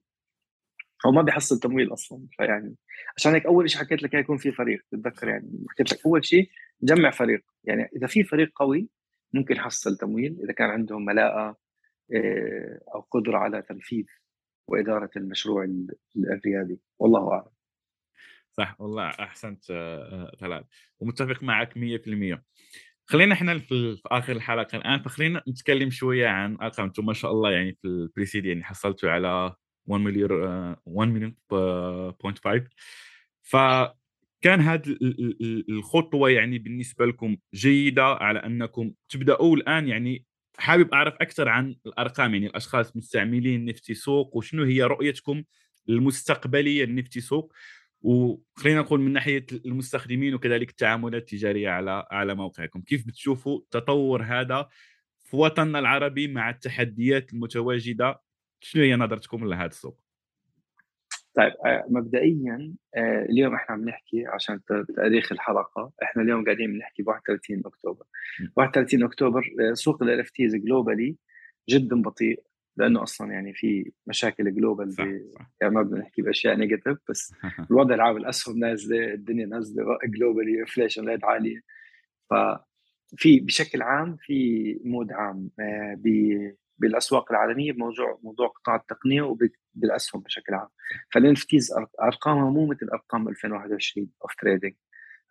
هو 1.07 1.13
ما 1.13 1.23
بيحصل 1.23 1.61
تمويل 1.61 1.93
أصلا 1.93 2.27
فيعني 2.37 2.77
عشان 3.17 3.33
هيك 3.33 3.47
أول 3.47 3.71
شيء 3.71 3.81
حكيت 3.81 4.03
لك 4.03 4.15
يكون 4.15 4.37
في 4.37 4.53
فريق 4.53 4.83
تتذكر 4.91 5.29
يعني 5.29 5.65
حكيت 5.71 5.93
لك 5.93 6.07
أول 6.07 6.25
شيء 6.25 6.51
جمع 6.83 7.11
فريق 7.11 7.45
يعني 7.65 7.89
إذا 7.97 8.07
في 8.07 8.25
فريق 8.25 8.53
قوي 8.55 8.89
ممكن 9.35 9.57
يحصل 9.57 9.97
تمويل 9.97 10.39
إذا 10.45 10.53
كان 10.53 10.71
عندهم 10.71 11.05
ملاءة 11.05 11.57
آه، 12.15 12.81
أو 12.95 13.01
قدرة 13.01 13.39
على 13.39 13.63
تنفيذ 13.63 14.05
وإدارة 14.69 15.11
المشروع 15.17 15.65
الريادي. 16.17 16.81
والله 16.99 17.33
أعلم. 17.33 17.51
صح 18.53 18.81
والله 18.81 19.09
أحسنت 19.09 19.65
ثلاث 20.41 20.63
آه، 20.63 20.69
ومتفق 21.01 21.43
معك 21.43 21.77
100% 21.77 22.45
خلينا 23.07 23.35
إحنا 23.35 23.59
في, 23.59 24.01
آخر 24.07 24.33
الحلقة 24.33 24.77
الآن 24.77 25.03
فخلينا 25.03 25.43
نتكلم 25.49 25.91
شوية 25.91 26.29
عن 26.29 26.57
أرقام. 26.57 26.87
أنتم 26.87 27.07
ما 27.07 27.13
شاء 27.13 27.33
الله 27.33 27.51
يعني 27.51 27.79
في 27.83 27.89
البريسيد 27.89 28.45
يعني 28.45 28.65
حصلتوا 28.65 29.11
على 29.11 29.55
1 29.89 30.05
مليون 30.05 30.31
1 30.87 31.09
مليون 31.11 31.35
بوينت 31.51 32.39
5 32.45 32.65
فكان 33.43 34.61
هذه 34.61 34.97
الخطوة 35.69 36.31
يعني 36.31 36.59
بالنسبة 36.59 37.07
لكم 37.07 37.37
جيدة 37.55 38.05
على 38.05 38.39
أنكم 38.39 38.93
تبدأوا 39.09 39.57
الآن 39.57 39.89
يعني 39.89 40.25
حابب 40.59 40.95
أعرف 40.95 41.15
أكثر 41.15 41.49
عن 41.49 41.77
الأرقام 41.87 42.35
يعني 42.35 42.47
الأشخاص 42.47 42.97
مستعملين 42.97 43.65
نفتي 43.65 43.95
سوق 43.95 44.37
وشنو 44.37 44.65
هي 44.65 44.83
رؤيتكم 44.83 45.45
المستقبلية 45.89 46.85
لنفتي 46.85 47.21
سوق؟ 47.21 47.53
وخلينا 48.03 48.81
نقول 48.81 49.01
من 49.01 49.13
ناحية 49.13 49.47
المستخدمين 49.53 50.35
وكذلك 50.35 50.71
التعاملات 50.71 51.23
التجارية 51.23 51.69
على 51.69 52.07
على 52.11 52.35
موقعكم. 52.35 52.81
كيف 52.81 53.07
بتشوفوا 53.07 53.61
تطور 53.71 54.23
هذا 54.23 54.69
في 55.25 55.37
وطننا 55.37 55.79
العربي 55.79 56.29
مع 56.29 56.51
التحديات 56.51 57.33
المتواجدة 57.33 58.21
شنو 58.61 58.83
هي 58.83 58.97
نظرتكم 58.97 59.45
لهذا 59.45 59.67
السوق؟ 59.67 60.01
طيب 61.39 61.53
آه، 61.67 61.85
مبدئيا 61.89 62.75
آه، 62.97 63.27
اليوم 63.31 63.55
إحنا 63.55 63.75
عم 63.75 63.89
نحكي 63.89 64.27
عشان 64.27 64.61
تاريخ 64.97 65.33
الحلقة 65.33 65.93
إحنا 66.03 66.23
اليوم 66.23 66.45
قاعدين 66.45 66.73
بنحكي 66.73 67.03
ب 67.03 67.09
31 67.09 67.63
أكتوبر. 67.67 68.05
31 68.57 69.03
أكتوبر 69.03 69.43
آه، 69.61 69.75
سوق 69.75 70.03
ال 70.03 70.21
NFTs 70.21 70.57
globally 70.57 71.17
جدا 71.69 72.03
بطيء 72.03 72.43
لأنه 72.77 73.03
أصلا 73.03 73.33
يعني 73.33 73.55
في 73.55 73.93
مشاكل 74.07 74.55
global 74.55 74.95
يعني 75.61 75.75
ما 75.75 75.83
بدنا 75.83 76.01
نحكي 76.01 76.23
بأشياء 76.23 76.57
negative 76.57 76.99
بس 77.09 77.35
الوضع 77.71 77.95
العام 77.95 78.17
الأسهم 78.17 78.59
نازلة 78.59 79.15
الدنيا 79.15 79.47
نازلة 79.47 79.85
globally 80.05 80.61
inflation 80.61 81.09
rate 81.09 81.25
عالية. 81.25 81.61
ففي 82.31 83.41
بشكل 83.41 83.83
عام 83.83 84.17
في 84.21 84.81
mood 84.85 85.13
عام 85.13 85.51
بالأسواق 86.79 87.33
العالمية 87.33 87.73
بموضوع 87.73 88.19
موضوع 88.23 88.49
قطاع 88.49 88.77
التقنية 88.77 89.23
وبالاسهم 89.23 90.23
بشكل 90.23 90.55
عام. 90.55 90.69
فال 91.15 91.34
NFTs 91.34 91.73
ارقامها 92.03 92.51
مو 92.51 92.67
مثل 92.67 92.89
أرقام 92.93 93.29
2021 93.29 94.11
of 94.23 94.35
trading 94.35 94.75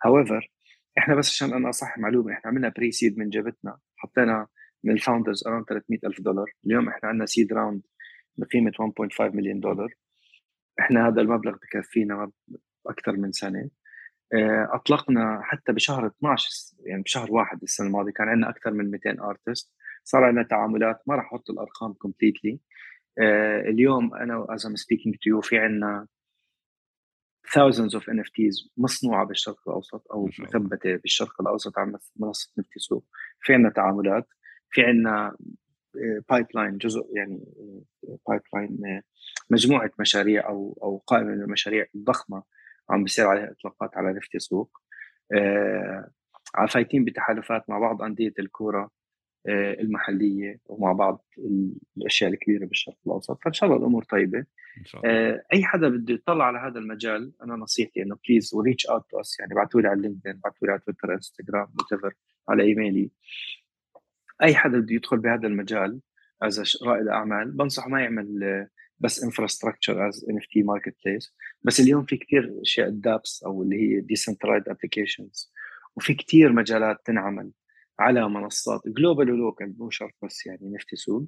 however 0.03 0.51
إحنا 0.97 1.15
بس 1.15 1.29
عشان 1.29 1.53
أنا 1.53 1.69
اصح 1.69 1.97
معلومة 1.97 2.33
إحنا 2.33 2.51
عملنا 2.51 2.69
pre-seed 2.69 3.17
من 3.17 3.29
جبتنا 3.29 3.77
حطينا 3.97 4.47
من 4.83 4.93
ال 4.93 4.99
founders 4.99 5.47
around 5.47 5.65
300 5.65 5.99
ألف 6.05 6.21
دولار. 6.21 6.51
اليوم 6.65 6.89
إحنا 6.89 7.09
عندنا 7.09 7.25
seed 7.25 7.53
round 7.53 7.81
بقيمة 8.37 8.71
1.5 8.71 9.21
مليون 9.21 9.59
دولار 9.59 9.93
إحنا 10.79 11.07
هذا 11.07 11.21
المبلغ 11.21 11.55
بكفينا 11.55 12.31
أكثر 12.87 13.11
من 13.11 13.31
سنة. 13.31 13.69
آه، 14.33 14.69
أطلقنا 14.73 15.41
حتى 15.43 15.73
بشهر 15.73 16.07
12 16.07 16.49
يعني 16.85 17.01
بشهر 17.01 17.31
واحد 17.31 17.63
السنة 17.63 17.87
الماضية 17.87 18.11
كان 18.11 18.29
عندنا 18.29 18.49
أكثر 18.49 18.71
من 18.71 18.91
200 18.91 19.21
artist 19.21 19.73
صار 20.07 20.23
عندنا 20.23 20.43
تعاملات 20.43 21.01
ما 21.07 21.15
راح 21.15 21.25
أحط 21.25 21.49
الأرقام 21.49 21.93
completely 21.93 22.59
آه، 23.19 23.61
اليوم 23.61 24.15
أنا 24.15 24.45
as 24.49 24.65
I'm 24.65 24.75
speaking 24.75 25.15
to 25.15 25.29
you 25.29 25.41
في 25.41 25.57
عندنا 25.57 26.07
thousands 27.47 27.99
of 27.99 28.03
NFTs 28.03 28.69
مصنوعة 28.77 29.25
بالشرق 29.25 29.69
الأوسط 29.69 30.11
أو 30.11 30.29
مثبتة 30.39 30.95
بالشرق 30.95 31.41
الأوسط 31.41 31.77
على 31.77 31.99
منصة 32.15 32.53
Nifty 32.57 32.79
Souq 32.79 33.05
في 33.41 33.53
عندنا 33.53 33.69
تعاملات. 33.69 34.27
في 34.69 34.81
عندنا 34.81 35.37
pipe 36.29 36.45
آه، 36.45 36.61
line 36.61 36.77
جزء 36.77 37.07
يعني 37.15 37.45
pipe 38.27 38.41
آه، 38.55 38.57
line 38.57 39.01
مجموعة 39.49 39.91
مشاريع 39.99 40.47
أو 40.49 40.79
أو 40.83 40.97
قائمة 40.97 41.27
من 41.27 41.41
المشاريع 41.41 41.85
الضخمة 41.95 42.43
عم 42.89 43.03
بيصير 43.03 43.27
عليها 43.27 43.51
إطلاقات 43.51 43.97
على 43.97 44.13
Nifty 44.13 44.39
Souq 44.39 44.77
آه 45.33 46.11
فايتين 46.69 47.05
بتحالفات 47.05 47.69
مع 47.69 47.79
بعض 47.79 48.01
أندية 48.01 48.33
الكورة. 48.39 48.79
آه، 48.83 48.96
المحلية 49.47 50.59
ومع 50.65 50.91
بعض 50.91 51.25
الأشياء 51.97 52.31
الكبيرة 52.31 52.65
بالشرق 52.65 52.97
الأوسط. 53.05 53.39
فإن 53.43 53.53
شاء 53.53 53.69
الله 53.69 53.79
الأمور 53.79 54.03
طيبة. 54.03 54.45
إن 54.77 54.85
شاء 54.85 55.01
الله. 55.01 55.13
آه، 55.13 55.43
أي 55.53 55.63
حدا 55.63 55.89
بده 55.89 56.13
يطلع 56.13 56.45
على 56.45 56.59
هذا 56.59 56.79
المجال 56.79 57.31
أنا 57.43 57.55
نصيحتي 57.55 58.01
إنه 58.01 58.17
please 58.27 58.53
و 58.53 58.58
reach 58.58 58.85
out 58.85 59.09
to 59.09 59.19
us 59.19 59.39
يعني 59.39 59.53
ابعثوا 59.53 59.81
لي 59.81 59.87
على 59.87 60.01
LinkedIn 60.01 60.31
ابعثوا 60.31 60.67
لي 60.67 60.71
على 60.71 60.81
Twitter 60.85 61.13
Instagram 61.13 61.67
وات 62.03 62.13
على 62.49 62.63
ايميلي 62.63 63.11
أي 64.43 64.55
حدا 64.55 64.79
بده 64.79 64.95
يدخل 64.95 65.17
بهذا 65.17 65.47
المجال 65.47 65.99
as 66.41 66.77
رائد 66.83 67.07
أعمال 67.07 67.51
بنصحه 67.51 67.89
ما 67.89 68.01
يعمل 68.01 68.43
آه، 68.43 68.67
بس 68.99 69.23
infrastructure 69.23 70.07
as 70.07 70.25
NFT 70.29 70.63
marketplace 70.63 71.35
بس 71.63 71.79
اليوم 71.79 72.05
في 72.05 72.17
كثير 72.17 72.61
أشياء 72.61 72.89
DApps 72.89 73.43
أو 73.43 73.63
اللي 73.63 73.75
هي 73.75 74.01
decentralized 74.01 74.69
applications 74.69 75.53
وفي 75.95 76.13
كثير 76.13 76.51
مجالات 76.51 76.97
تنعمل. 77.05 77.51
على 77.99 78.29
منصات 78.29 78.81
global 78.87 79.31
و 79.31 79.38
local 79.38 79.75
مو 79.77 79.89
شرط 79.89 80.13
بس 80.23 80.45
يعني 80.45 80.69
Nifty 80.73 80.95
Souq. 80.95 81.25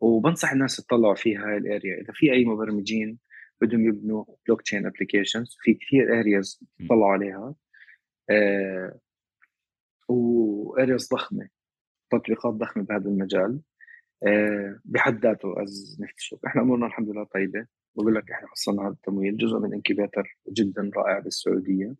وبنصح 0.00 0.52
الناس 0.52 0.78
يطلعوا 0.78 1.14
فيها 1.14 1.40
هاي 1.40 1.56
ال 1.56 1.63
area. 1.63 2.00
إذا 2.00 2.12
في 2.12 2.32
أي 2.32 2.44
مبرمجين 2.44 3.18
بدهم 3.60 3.88
يبنوا 3.88 4.24
blockchain 4.46 4.86
applications 4.86 5.56
في 5.60 5.74
كثير 5.74 6.20
areas 6.20 6.64
تطلعوا 6.78 7.12
عليها. 7.12 7.54
آه 8.30 8.98
و 10.08 10.25
areas 10.25 11.08
ضخمة 11.12 11.48
تطبيقات 12.10 12.54
ضخمة 12.54 12.82
بهذا 12.82 13.08
المجال. 13.08 13.60
آه 14.26 14.80
بحد 14.84 15.22
ذاته 15.22 15.62
as 15.62 15.98
نفتي 16.00 16.26
سوق. 16.28 16.46
إحنا 16.46 16.62
أمورنا 16.62 16.86
الحمد 16.86 17.08
لله 17.08 17.24
طيبة. 17.24 17.66
بقول 17.96 18.14
لك 18.14 18.30
إحنا 18.30 18.48
حصلنا 18.48 18.82
هذا 18.82 18.92
التمويل 18.92 19.36
جزء 19.36 19.58
من 19.58 19.74
incubator 19.74 20.38
جدا 20.52 20.90
رائع 20.96 21.18
بالسعودية. 21.18 21.94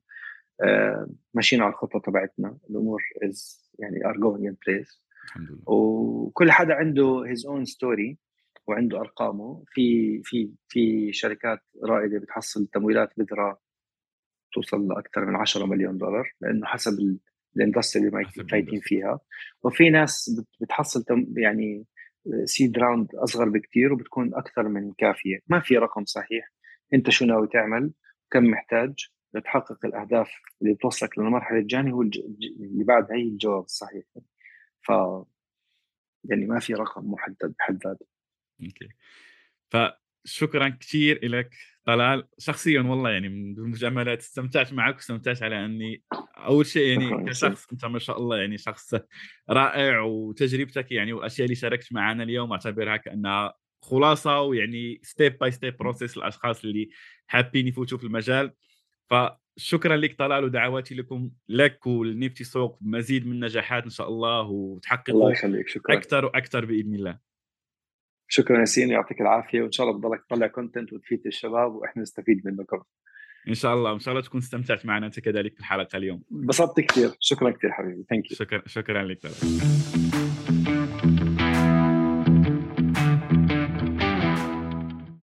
ماشيين 1.35 1.63
على 1.63 1.71
الخطة 1.71 1.99
تبعتنا. 1.99 2.59
الأمور 2.71 3.03
as 3.25 3.71
يعني 3.79 4.07
are 4.07 4.17
going 4.17 4.47
in 4.47 4.57
place 4.67 5.03
الحمد 5.25 5.51
لله. 5.51 5.63
وكل 5.67 6.51
حدا 6.51 6.75
عنده 6.75 7.25
his 7.27 7.47
own 7.47 7.65
story 7.65 8.19
وعنده 8.67 9.01
أرقامه. 9.01 9.65
في 9.67 10.21
في 10.25 10.51
في 10.69 11.13
شركات 11.13 11.59
رائدة 11.85 12.19
بتحصل 12.19 12.67
تمويلات 12.67 13.11
بذره 13.17 13.61
توصل 14.53 14.89
لأكثر 14.89 15.25
من 15.25 15.37
10 15.37 15.67
مليون 15.67 15.99
دولار 15.99 16.33
لأنه 16.41 16.67
حسب 16.67 16.93
ال 17.57 17.63
industry 17.63 18.09
اللي 18.09 18.25
فايتين 18.51 18.81
فيها. 18.81 19.21
وفي 19.63 19.91
ناس 19.91 20.41
بتحصل 20.61 21.05
يعني 21.37 21.85
seed 22.45 22.79
round 22.79 23.15
أصغر 23.15 23.49
بكثير 23.49 23.93
وبتكون 23.93 24.35
أكثر 24.35 24.69
من 24.69 24.93
كافية. 24.99 25.39
ما 25.47 25.61
في 25.61 25.77
رقم 25.77 26.05
صحيح. 26.05 26.53
أنت 26.95 27.11
شو 27.11 27.25
ناوي 27.25 27.49
تعمل؟ 27.49 27.93
كم 28.31 28.45
محتاج؟ 28.45 28.95
لتحقق 29.35 29.87
الأهداف 29.87 30.31
اللي 30.63 30.75
توصلك 30.75 31.19
للمرحلة 31.19 31.59
الجايه 31.59 31.91
هو 31.91 32.03
اللي 32.03 32.85
بعدها 32.85 33.17
هي 33.17 33.23
الجواب 33.23 33.65
الصحيح. 33.65 34.05
ف 34.83 34.89
يعني 36.25 36.47
ما 36.47 36.59
في 36.59 36.75
رقم 36.75 37.11
محدد 37.11 37.55
بحد 37.59 37.79
ذاته. 37.85 38.07
okay. 38.63 38.89
فشكرا 39.71 40.69
كثير 40.69 41.29
لك 41.29 41.55
طلال. 41.85 42.29
شخصيا 42.39 42.83
والله 42.83 43.11
يعني 43.11 43.29
من 43.29 43.59
المجاملات 43.59 44.19
استمتعت 44.19 44.73
معك 44.73 44.95
واستمتعت 44.97 45.43
على 45.43 45.65
أني 45.65 46.03
أول 46.37 46.67
شيء 46.67 47.01
يعني 47.01 47.25
كشخص 47.25 47.67
أنت 47.73 47.85
ما 47.85 47.99
شاء 47.99 48.19
الله 48.19 48.37
يعني 48.37 48.59
شخص 48.59 48.95
رائع 49.51 50.01
وتجربتك 50.01 50.93
يعني 50.93 51.13
والاشياء 51.13 51.45
اللي 51.45 51.55
شاركت 51.55 51.93
معنا 51.93 52.23
اليوم 52.23 52.53
أعتبرها 52.53 52.97
كأنها 52.97 53.55
خلاصة 53.83 54.41
ويعني 54.41 55.01
step 55.03 55.39
by 55.39 55.51
step 55.51 55.77
process 55.77 56.17
للاشخاص 56.17 56.65
اللي 56.65 56.89
حابين 57.27 57.69
يفوتوا 57.69 57.99
في 57.99 58.05
المجال. 58.05 58.53
فشكرا 59.11 59.97
لك 59.97 60.19
طلال 60.19 60.45
ودعواتي 60.45 60.95
لكم. 60.95 61.31
لك 61.49 61.87
ولنفتي 61.87 62.45
سوق 62.45 62.79
مزيد 62.81 63.27
من 63.27 63.33
النجاحات 63.33 63.85
إن 63.85 63.91
شاء 63.91 64.09
الله 64.09 64.43
وتحققوا 64.43 65.21
الله 65.21 65.33
يخليك. 65.33 65.69
شكرا. 65.69 65.97
أكثر 65.97 66.25
وأكثر 66.25 66.65
بإذن 66.65 66.95
الله. 66.95 67.19
شكرا 68.29 68.61
ياسين 68.61 68.91
يعطيك 68.91 69.21
العافية 69.21 69.63
وإن 69.63 69.73
شاء 69.73 69.89
الله 69.89 69.99
بضلك 69.99 70.25
تطلع 70.27 70.47
content 70.47 70.93
وتفيد 70.93 71.27
الشباب 71.27 71.75
وإحنا 71.75 72.03
نستفيد 72.03 72.47
منكم. 72.47 72.83
إن 73.49 73.55
شاء 73.55 73.75
الله 73.75 73.93
إن 73.93 73.99
شاء 73.99 74.15
الله 74.15 74.27
تكون 74.27 74.41
استمتعت 74.41 74.87
معنا 74.87 75.07
أنت 75.07 75.21
كذلك 75.21 75.55
في 75.55 75.61
الحلقة 75.61 75.97
اليوم. 75.97 76.23
انبسطت 76.33 76.81
كثير. 76.81 77.11
شكرا 77.21 77.51
كثير 77.51 77.71
حبيبي. 77.73 78.05
thank 78.11 78.31
you 78.31 78.37
شكرا 78.37 78.63
شكرا 78.67 79.03
لك 79.03 79.23
طلال 79.23 80.08